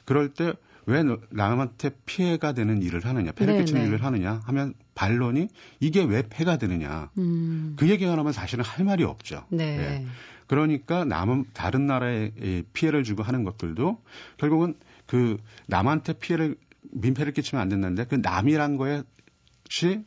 그럴 0.05 0.33
때 0.33 0.53
왜 0.87 1.03
남한테 1.31 1.91
피해가 2.05 2.53
되는 2.53 2.81
일을 2.81 3.05
하느냐, 3.05 3.33
폐를 3.33 3.55
네, 3.55 3.59
끼치는 3.59 3.81
네. 3.81 3.87
일을 3.87 4.03
하느냐 4.03 4.41
하면 4.45 4.73
반론이 4.95 5.49
이게 5.81 6.01
왜 6.01 6.23
폐가 6.27 6.57
되느냐. 6.57 7.11
음. 7.17 7.75
그 7.77 7.89
얘기가 7.89 8.15
나면 8.15 8.31
사실은 8.31 8.63
할 8.63 8.85
말이 8.85 9.03
없죠. 9.03 9.43
네. 9.49 9.77
네. 9.77 10.05
그러니까 10.47 11.03
남은 11.03 11.47
다른 11.53 11.87
나라에 11.87 12.31
피해를 12.71 13.03
주고 13.03 13.21
하는 13.21 13.43
것들도 13.43 14.01
결국은 14.37 14.75
그 15.05 15.37
남한테 15.67 16.13
피해를 16.13 16.55
민폐를 17.01 17.33
끼치면 17.33 17.61
안 17.61 17.69
된다는데 17.69 18.05
그 18.05 18.15
남이란 18.15 18.77
거에시 18.77 20.03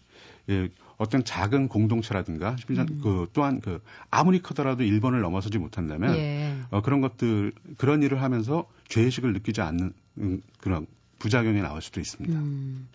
예, 0.49 0.69
어떤 0.97 1.25
작은 1.25 1.69
공동체라든가 1.69 2.57
심지어 2.57 2.85
음. 2.85 3.01
그 3.03 3.27
또한 3.33 3.61
그 3.61 3.83
아무리 4.11 4.41
크더라도 4.41 4.83
일본을 4.83 5.21
넘어서지 5.21 5.59
못한다면 5.59 6.15
예. 6.17 6.55
어, 6.71 6.83
그런 6.83 7.01
것들 7.01 7.53
그런 7.79 8.03
일을 8.03 8.21
하면서 8.23 8.69
죄의식을 8.89 9.33
느끼지 9.33 9.61
않는 9.63 9.93
음, 10.19 10.43
그런 10.59 10.87
부작용이 11.19 11.61
나올 11.61 11.83
수도 11.83 12.01
있습니다. 12.01 12.39
음, 12.39 12.89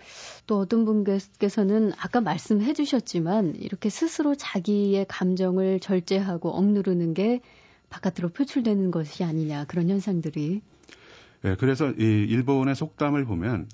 또 0.47 0.59
어떤 0.59 0.83
분께서는 0.85 1.93
아까 1.97 2.21
말씀해 2.21 2.73
주셨지만 2.73 3.55
이렇게 3.55 3.89
스스로 3.89 4.35
자기의 4.35 5.05
감정을 5.07 5.79
절제하고 5.79 6.49
억누르는 6.49 7.13
게 7.13 7.41
바깥으로 7.89 8.29
표출되는 8.29 8.91
것이 8.91 9.23
아니냐 9.23 9.65
그런 9.65 9.89
현상들이 9.89 10.61
네, 11.43 11.55
그래서 11.59 11.91
이 11.91 12.25
일본의 12.29 12.75
속담을 12.75 13.25
보면 13.25 13.67
어, 13.67 13.69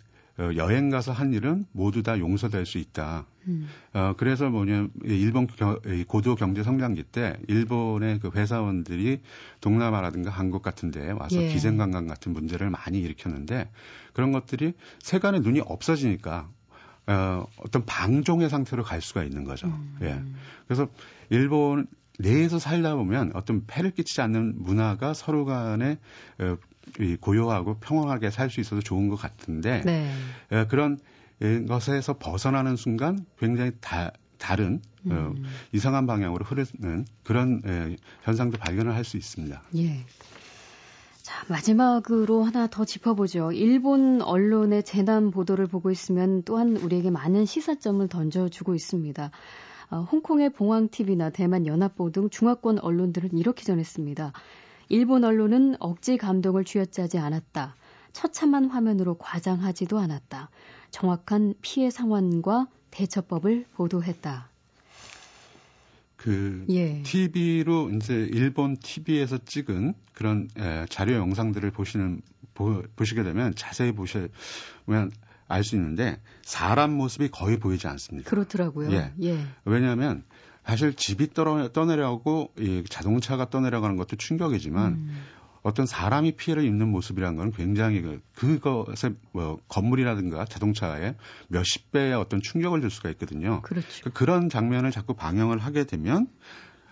여행 0.56 0.90
가서 0.90 1.12
한 1.12 1.34
일은 1.34 1.66
모두 1.72 2.04
다 2.04 2.18
용서될 2.18 2.66
수 2.66 2.78
있다. 2.78 3.26
음. 3.48 3.68
어, 3.94 4.14
그래서 4.18 4.50
뭐냐, 4.50 4.88
일본 5.04 5.48
겨, 5.48 5.80
고도 6.08 6.36
경제 6.36 6.64
성장기 6.64 7.04
때 7.04 7.38
일본의 7.48 8.20
그 8.20 8.32
회사원들이 8.34 9.22
동남아라든가 9.62 10.30
한국 10.30 10.62
같은 10.62 10.92
데 10.92 11.12
와서 11.12 11.42
예. 11.42 11.48
기생관광 11.50 12.08
같은 12.08 12.34
문제를 12.34 12.70
많이 12.70 13.00
일으켰는데 13.00 13.70
그런 14.14 14.32
것들이 14.32 14.74
세간의 15.00 15.42
눈이 15.42 15.62
없어지니까 15.62 16.50
어, 17.08 17.46
어떤 17.58 17.86
방종의 17.86 18.50
상태로 18.50 18.84
갈 18.84 19.02
수가 19.02 19.24
있는 19.24 19.44
거죠. 19.44 19.68
음. 19.68 19.98
예. 20.02 20.22
그래서 20.68 20.88
일본 21.30 21.88
내에서 22.22 22.60
살다 22.60 22.96
보면 22.96 23.32
어떤 23.34 23.66
폐를 23.66 23.92
끼치지 23.92 24.22
않는 24.22 24.56
문화가 24.64 25.14
서로 25.14 25.46
간에 25.46 25.98
어, 26.40 26.58
고요하고 27.20 27.80
평온하게 27.80 28.32
살 28.32 28.50
수 28.50 28.60
있어서 28.60 28.82
좋은 28.82 29.08
것 29.10 29.16
같은데 29.16 29.82
네. 29.86 30.12
에, 30.52 30.66
그런 30.68 31.00
것에서 31.68 32.18
벗어나는 32.18 32.76
순간 32.76 33.26
굉장히 33.40 33.72
다, 33.80 34.12
다른 34.38 34.82
어, 35.06 35.10
음. 35.10 35.12
어, 35.12 35.50
이상한 35.72 36.06
방향으로 36.06 36.46
흐르는 36.46 37.06
그런 37.24 37.62
에, 37.66 37.96
현상도 38.24 38.58
발견을 38.58 38.94
할 38.94 39.04
수 39.04 39.18
있습니다. 39.18 39.62
예. 39.78 40.06
자, 41.22 41.46
마지막으로 41.50 42.44
하나 42.44 42.68
더 42.68 42.84
짚어보죠. 42.84 43.52
일본 43.52 44.22
언론의 44.22 44.84
재난 44.84 45.32
보도를 45.32 45.68
보고 45.68 45.92
있으면 45.92 46.42
또한 46.44 46.76
우리에게 46.76 47.12
많은 47.12 47.46
시사점을 47.46 48.08
던져주고 48.08 48.74
있습니다. 48.76 49.32
어, 49.92 50.08
홍콩의 50.10 50.52
봉황TV나 50.52 51.32
대만 51.32 51.68
연합보 51.68 52.12
등 52.12 52.30
중화권 52.30 52.80
언론들은 52.80 53.38
이렇게 53.38 53.64
전했습니다. 53.64 54.32
일본 54.88 55.24
언론은 55.26 55.76
억지 55.80 56.18
감동을 56.18 56.64
쥐어짜지 56.64 57.18
않았다. 57.18 57.76
처참한 58.14 58.66
화면으로 58.66 59.16
과장하지도 59.16 60.00
않았다. 60.00 60.50
정확한 60.92 61.56
피해 61.62 61.90
상황과 61.90 62.68
대처법을 62.92 63.66
보도했다. 63.74 64.50
그 66.16 66.66
예. 66.70 67.02
TV로 67.04 67.90
이제 67.90 68.14
일본 68.32 68.78
TV에서 68.78 69.40
찍은 69.40 69.94
그런 70.14 70.48
에, 70.58 70.86
자료 70.90 71.16
영상들을 71.16 71.72
보시는 71.72 72.22
보, 72.54 72.84
보시게 72.96 73.24
되면 73.24 73.56
자세히 73.56 73.92
보시면 73.92 74.30
알 75.52 75.64
수 75.64 75.76
있는데 75.76 76.20
사람 76.44 76.92
모습이 76.92 77.30
거의 77.30 77.58
보이지 77.58 77.88
않습니다. 77.88 78.30
그렇더라고요. 78.30 78.92
예. 78.92 79.14
예. 79.22 79.46
왜냐하면 79.66 80.24
사실 80.66 80.94
집이 80.94 81.34
떠, 81.34 81.70
떠내려고 81.70 82.52
이 82.58 82.84
자동차가 82.90 83.50
떠내려가는 83.50 83.96
것도 83.98 84.16
충격이지만 84.16 84.94
음. 84.94 85.22
어떤 85.64 85.86
사람이 85.86 86.34
피해를 86.34 86.66
입는 86.66 86.88
모습이라는 86.88 87.38
건 87.38 87.52
굉장히 87.52 88.02
그, 88.02 88.22
그것에 88.34 89.14
뭐 89.32 89.60
건물이라든가 89.68 90.46
자동차에 90.46 91.16
몇십 91.50 91.92
배의 91.92 92.14
어떤 92.14 92.42
충격을 92.42 92.82
줄 92.82 92.90
수가 92.90 93.10
있거든요. 93.12 93.62
그렇죠. 93.62 94.10
그런 94.12 94.50
장면을 94.50 94.92
자꾸 94.92 95.14
방영을 95.14 95.60
하게 95.60 95.84
되면 95.84 96.28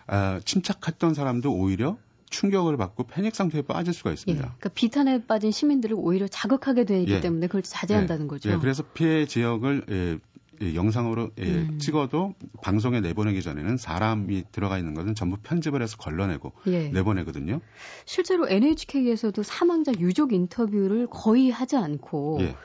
아, 0.05 0.39
침착했던 0.43 1.13
사람도 1.13 1.53
오히려 1.53 1.97
충격을 2.29 2.77
받고 2.77 3.07
패닉 3.07 3.35
상태에 3.35 3.61
빠질 3.61 3.93
수가 3.93 4.11
있습니다. 4.11 4.43
예, 4.43 4.47
그러니까 4.47 4.69
비탄에 4.69 5.25
빠진 5.25 5.51
시민들을 5.51 5.95
오히려 5.97 6.27
자극하게 6.27 6.85
되기 6.85 7.11
예. 7.11 7.21
때문에 7.21 7.47
그걸 7.47 7.63
자제한다는 7.63 8.25
예. 8.25 8.27
거죠. 8.27 8.49
예, 8.51 8.57
그래서 8.57 8.83
피해 8.93 9.25
지역을 9.25 9.85
예, 9.89 10.19
예, 10.61 10.75
영상으로 10.75 11.31
예, 11.39 11.43
음. 11.43 11.79
찍어도 11.79 12.35
방송에 12.61 12.99
내보내기 12.99 13.41
전에는 13.41 13.77
사람이 13.77 14.43
들어가 14.51 14.77
있는 14.77 14.93
것은 14.93 15.15
전부 15.15 15.37
편집을 15.37 15.81
해서 15.81 15.97
걸러내고 15.97 16.53
예. 16.67 16.89
내보내거든요. 16.89 17.61
실제로 18.05 18.47
NHK에서도 18.49 19.41
사망자 19.43 19.91
유족 19.99 20.33
인터뷰를 20.33 21.07
거의 21.07 21.49
하지 21.49 21.77
않고 21.77 22.39
예. 22.41 22.55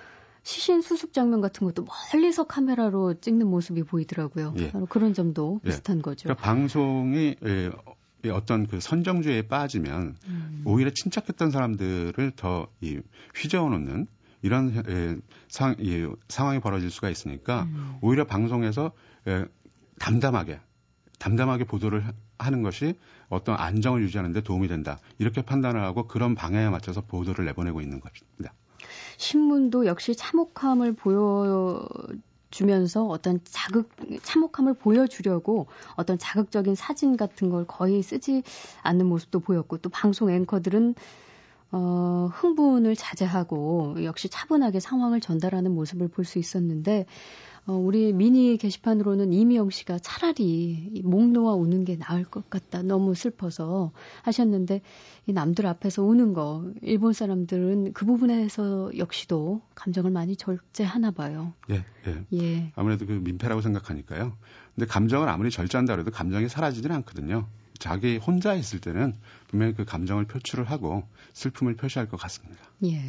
시신 0.43 0.83
수습 0.83 1.13
장면 1.13 1.41
같은 1.41 1.67
것도 1.67 1.87
멀리서 2.13 2.45
카메라로 2.45 3.21
찍는 3.21 3.47
모습이 3.47 3.83
보이더라고요. 3.85 4.55
예. 4.59 4.73
바로 4.73 4.87
그런 4.87 5.15
점도 5.15 5.61
예. 5.65 5.69
비슷한 5.69 6.03
거죠. 6.03 6.25
그러니까 6.25 6.45
방송이 6.45 7.37
예, 7.45 7.71
어떤 8.31 8.67
그 8.67 8.81
선정주의에 8.81 9.49
빠지면 9.49 10.17
음. 10.27 10.63
오히려 10.65 10.91
침착했던 10.91 11.51
사람들을 11.51 12.33
더 12.37 12.69
이, 12.81 13.01
휘저어 13.35 13.69
놓는 13.69 14.07
이런 14.43 14.85
예, 14.89 15.17
상, 15.49 15.75
예, 15.81 16.07
상황이 16.29 16.61
벌어질 16.61 16.91
수가 16.91 17.09
있으니까 17.09 17.63
음. 17.65 17.97
오히려 18.03 18.27
방송에서 18.27 18.93
예, 19.27 19.47
담담하게 19.99 20.61
담담하게 21.19 21.65
보도를 21.65 22.05
하는 22.39 22.63
것이 22.63 22.99
어떤 23.29 23.57
안정을 23.57 24.03
유지하는 24.03 24.33
데 24.33 24.43
도움이 24.43 24.69
된다. 24.69 24.99
이렇게 25.19 25.41
판단을 25.43 25.83
하고 25.83 26.07
그런 26.07 26.35
방향에 26.35 26.69
맞춰서 26.69 27.01
보도를 27.01 27.47
내보내고 27.47 27.81
있는 27.81 28.01
것입니다. 28.01 28.53
신문도 29.17 29.87
역시 29.87 30.15
참혹함을 30.15 30.95
보여 30.95 31.89
주면서 32.55 33.05
어떤 33.07 33.41
자극 33.43 33.91
참혹함을 34.23 34.75
보여주려고 34.75 35.67
어떤 35.97 36.19
자극적인 36.19 36.77
사진 36.77 37.17
같은 37.17 37.51
걸 37.51 37.67
거의 37.67 38.01
쓰지 38.01 38.45
않는 38.83 39.07
모습도 39.07 39.41
보였고 39.41 39.79
또 39.79 39.91
방송 39.91 40.31
앵커들은 40.31 40.95
어, 41.77 42.29
흥분을 42.33 42.95
자제하고 42.95 44.05
역시 44.05 44.29
차분하게 44.29 44.79
상황을 44.79 45.21
전달하는 45.21 45.73
모습을 45.73 46.07
볼 46.07 46.25
수 46.25 46.39
있었는데 46.39 47.05
어, 47.67 47.73
우리 47.73 48.13
미니 48.13 48.57
게시판으로는 48.59 49.33
이미영 49.33 49.71
씨가 49.71 49.99
차라리 49.99 51.03
목 51.03 51.31
놓아 51.31 51.55
우는 51.55 51.85
게 51.85 51.97
나을 51.97 52.25
것 52.25 52.49
같다. 52.49 52.83
너무 52.83 53.15
슬퍼서 53.15 53.91
하셨는데 54.23 54.83
이 55.27 55.33
남들 55.33 55.67
앞에서 55.67 56.05
우는 56.05 56.33
거 56.35 56.71
일본 56.83 57.13
사람들은 57.13 57.93
그 57.95 58.05
부분에서 58.05 58.97
역시도 58.97 59.63
감정을 59.75 60.11
많이 60.11 60.37
절제하나 60.37 61.11
봐요. 61.11 61.55
예, 61.71 61.85
예. 62.07 62.25
예. 62.35 62.73
아무래도 62.77 63.07
그 63.07 63.13
민폐라고 63.13 63.63
생각하니까요. 63.63 64.37
근데 64.75 64.87
감정을 64.87 65.29
아무리 65.29 65.51
절제한다 65.51 65.95
그래도 65.95 66.11
감정이 66.11 66.49
사라지지는 66.49 66.95
않거든요. 66.97 67.47
자기 67.79 68.17
혼자 68.17 68.55
있을 68.55 68.81
때는 68.81 69.15
분명히 69.49 69.75
그 69.75 69.85
감정을 69.85 70.27
표출을 70.27 70.65
하고 70.65 71.05
슬픔을 71.33 71.77
표시할 71.77 72.09
것 72.09 72.17
같습니다. 72.19 72.63
예. 72.85 73.01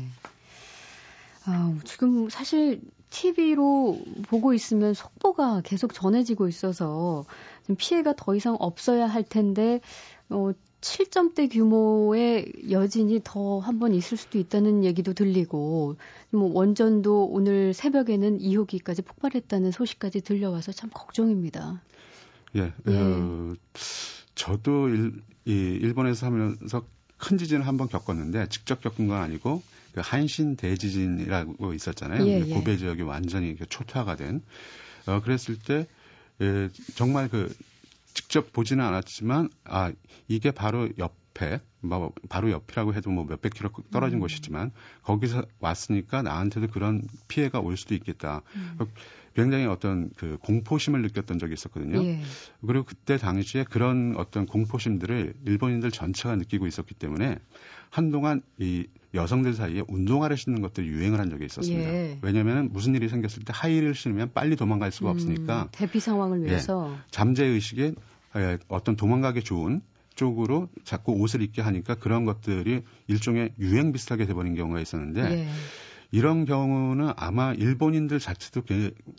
아, 1.45 1.75
지금 1.84 2.30
사실 2.30 2.82
TV로 3.10 3.99
보고 4.28 4.54
있으면 4.54 4.93
속보가 4.93 5.62
계속 5.63 5.93
전해지고 5.93 6.47
있어서 6.47 7.25
좀 7.65 7.75
피해가 7.75 8.13
더 8.17 8.36
이상 8.36 8.58
없어야 8.60 9.08
할 9.08 9.23
텐데 9.23 9.80
어 10.30 10.51
7점대 10.86 11.50
규모의 11.52 12.52
여진이 12.69 13.21
더 13.24 13.60
한 13.60 13.80
번 13.80 13.93
있을 13.93 14.17
수도 14.17 14.38
있다는 14.38 14.84
얘기도 14.84 15.13
들리고 15.13 15.98
뭐 16.32 16.52
원전도 16.54 17.26
오늘 17.26 17.74
새벽에는 17.74 18.38
2호기까지 18.39 19.04
폭발했다는 19.06 19.71
소식까지 19.71 20.21
들려와서 20.21 20.71
참 20.71 20.89
걱정입니다. 20.93 21.82
예. 22.56 22.71
예. 22.88 22.98
어, 22.98 23.56
저도 24.36 24.89
일, 24.89 25.13
이 25.45 25.52
일본에서 25.82 26.28
하면서 26.28 26.86
큰 27.17 27.38
지진을 27.38 27.65
한 27.65 27.78
번 27.78 27.88
겪었는데 27.89 28.48
직접 28.50 28.82
겪은 28.82 29.08
건 29.08 29.17
아니고 29.21 29.62
그 29.93 30.02
한신 30.04 30.56
대지진이라고 30.56 31.74
있었잖아요. 31.74 32.26
예, 32.28 32.41
예. 32.48 32.54
고베 32.54 32.78
지역이 32.78 33.02
완전히 33.02 33.56
초토화가 33.69 34.15
된. 34.17 34.41
어, 35.08 35.21
그랬을 35.21 35.58
때 35.60 35.88
예, 36.41 36.69
정말 36.95 37.30
그 37.30 37.54
직접 38.15 38.51
보지는 38.51 38.84
않았지만 38.84 39.49
아 39.65 39.91
이게 40.28 40.49
바로 40.49 40.89
옆 40.97 41.25
에 41.43 41.60
뭐 41.86 42.12
바로 42.30 42.52
옆이라고 42.52 42.93
해도 42.93 43.10
뭐 43.10 43.26
몇백 43.26 43.54
킬로 43.54 43.69
떨어진 43.91 44.17
음. 44.17 44.21
곳이지만 44.21 44.71
거기서 45.04 45.45
왔으니까 45.60 46.21
나한테도 46.21 46.67
그런 46.67 47.04
피해가 47.28 47.60
올 47.60 47.78
수도 47.78 47.93
있겠다. 47.95 48.41
음. 48.56 48.78
굉장히 49.36 49.65
어떤 49.65 50.12
그 50.15 50.38
공포심을 50.41 51.02
느꼈던 51.02 51.39
적이 51.39 51.54
있었거든요. 51.56 52.02
예. 52.06 52.21
그리고 52.65 52.86
그때 52.86 53.17
당시에 53.17 53.65
그런 53.65 54.15
어떤 54.15 54.45
공포심들을 54.45 55.34
일본인들 55.45 55.91
전체가 55.91 56.38
느끼고 56.38 56.67
있었기 56.67 56.93
때문에 56.93 57.39
한동안 57.89 58.41
이 58.58 58.88
여성들 59.13 59.54
사이에 59.54 59.84
운동화를 59.89 60.38
신는 60.38 60.62
것들이 60.62 60.88
유행을 60.88 61.19
한 61.19 61.30
적이 61.30 61.45
있었습니다. 61.45 61.93
예. 61.93 62.19
왜냐하면 62.21 62.69
무슨 62.71 62.95
일이 62.95 63.10
생겼을 63.10 63.43
때 63.43 63.52
하이힐을 63.54 63.93
신으면 63.93 64.32
빨리 64.34 64.56
도망갈 64.56 64.93
수가 64.93 65.10
음, 65.10 65.12
없으니까 65.12 65.67
대피 65.74 66.00
상황을 66.00 66.43
예. 66.43 66.45
위해서 66.45 66.93
예, 66.93 66.98
잠재 67.12 67.43
의식에 67.45 67.93
어떤 68.69 68.95
도망가기 68.95 69.43
좋은 69.43 69.82
쪽으로 70.15 70.69
자꾸 70.84 71.13
옷을 71.13 71.41
입게 71.41 71.62
하니까 71.62 71.95
그런 71.95 72.25
것들이 72.25 72.84
일종의 73.08 73.54
유행 73.60 73.91
비슷하게 73.91 74.25
돼버린 74.25 74.56
경우가 74.56 74.80
있었는데 74.80 75.21
예. 75.21 75.47
이런 76.12 76.45
경우는 76.45 77.12
아마 77.17 77.54
일본인들 77.54 78.19
자체도 78.19 78.63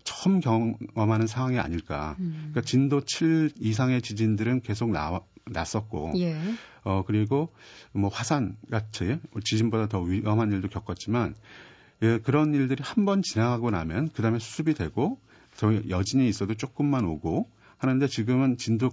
처음 0.04 0.40
경험하는 0.40 1.26
상황이 1.26 1.58
아닐까. 1.58 2.16
음. 2.20 2.32
그러니까 2.52 2.62
진도 2.62 3.02
7 3.02 3.50
이상의 3.60 4.00
지진들은 4.00 4.60
계속 4.62 4.90
나와, 4.90 5.20
났었고, 5.44 6.14
예. 6.16 6.38
어, 6.84 7.02
그리고 7.06 7.52
뭐 7.92 8.08
화산 8.08 8.56
같이 8.70 9.18
지진보다 9.44 9.88
더 9.88 10.00
위험한 10.00 10.52
일도 10.52 10.68
겪었지만, 10.68 11.34
예, 12.02 12.18
그런 12.18 12.54
일들이 12.54 12.82
한 12.82 13.04
번 13.04 13.20
지나가고 13.22 13.70
나면 13.70 14.08
그 14.14 14.22
다음에 14.22 14.38
수습이 14.38 14.72
되고, 14.74 15.20
더 15.58 15.74
여진이 15.88 16.28
있어도 16.28 16.54
조금만 16.54 17.04
오고 17.04 17.50
하는데 17.78 18.06
지금은 18.06 18.56
진도 18.58 18.90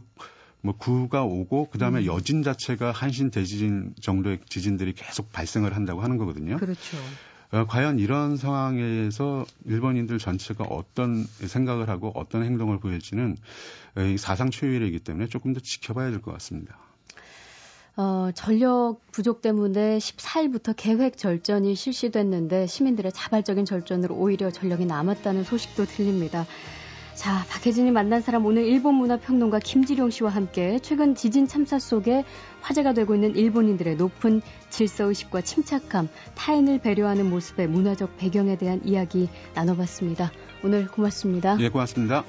뭐 0.64 0.74
구가 0.78 1.24
오고 1.24 1.70
그다음에 1.70 2.00
음. 2.02 2.06
여진 2.06 2.42
자체가 2.42 2.92
한신 2.92 3.32
대지진 3.32 3.94
정도의 4.02 4.40
지진들이 4.48 4.94
계속 4.94 5.32
발생을 5.34 5.76
한다고 5.76 6.02
하는 6.02 6.18
거거든요. 6.18 6.58
그렇죠. 6.58 6.98
어, 7.52 7.66
과연 7.68 8.00
이런 8.00 8.38
상황에서 8.38 9.46
일본인들 9.66 10.18
전체가 10.18 10.64
어떤 10.64 11.26
생각을 11.26 11.90
하고 11.90 12.12
어떤 12.16 12.44
행동을 12.44 12.80
보일지는 12.80 13.36
사상 14.18 14.50
초유일이기 14.50 15.00
때문에 15.00 15.28
조금 15.28 15.54
더 15.54 15.60
지켜봐야 15.60 16.10
될 16.10 16.22
것 16.22 16.32
같습니다. 16.32 16.78
어, 17.96 18.32
전력 18.34 19.00
부족 19.12 19.44
때문에 19.44 20.00
14일부터 20.00 20.74
계획 20.76 21.16
절전이 21.18 21.76
실시됐는데 21.76 22.66
시민들의 22.66 23.12
자발적인 23.12 23.66
절전으로 23.66 24.16
오히려 24.16 24.50
전력이 24.50 24.86
남았다는 24.88 25.44
소식도 25.44 25.86
들립니다. 25.86 26.48
자, 27.16 27.46
박혜진이 27.50 27.92
만난 27.92 28.22
사람 28.22 28.46
오늘 28.46 28.66
일본 28.66 28.96
문화 28.96 29.18
평론가 29.18 29.60
김지룡 29.60 30.10
씨와 30.10 30.32
함께 30.32 30.80
최근 30.82 31.16
지진 31.16 31.48
참사 31.48 31.78
속에 31.78 32.24
화제가 32.62 32.94
되고 32.94 33.14
있는 33.14 33.36
일본인들의 33.36 33.96
높은 33.98 34.42
질서 34.70 35.06
의식과 35.06 35.42
침착함, 35.42 36.10
타인을 36.36 36.80
배려하는 36.80 37.30
모습의 37.30 37.68
문화적 37.68 38.18
배경에 38.18 38.58
대한 38.58 38.82
이야기 38.84 39.30
나눠봤습니다. 39.54 40.32
오늘 40.64 40.88
고맙습니다. 40.88 41.58
예, 41.60 41.70
고맙습니다. 41.70 42.24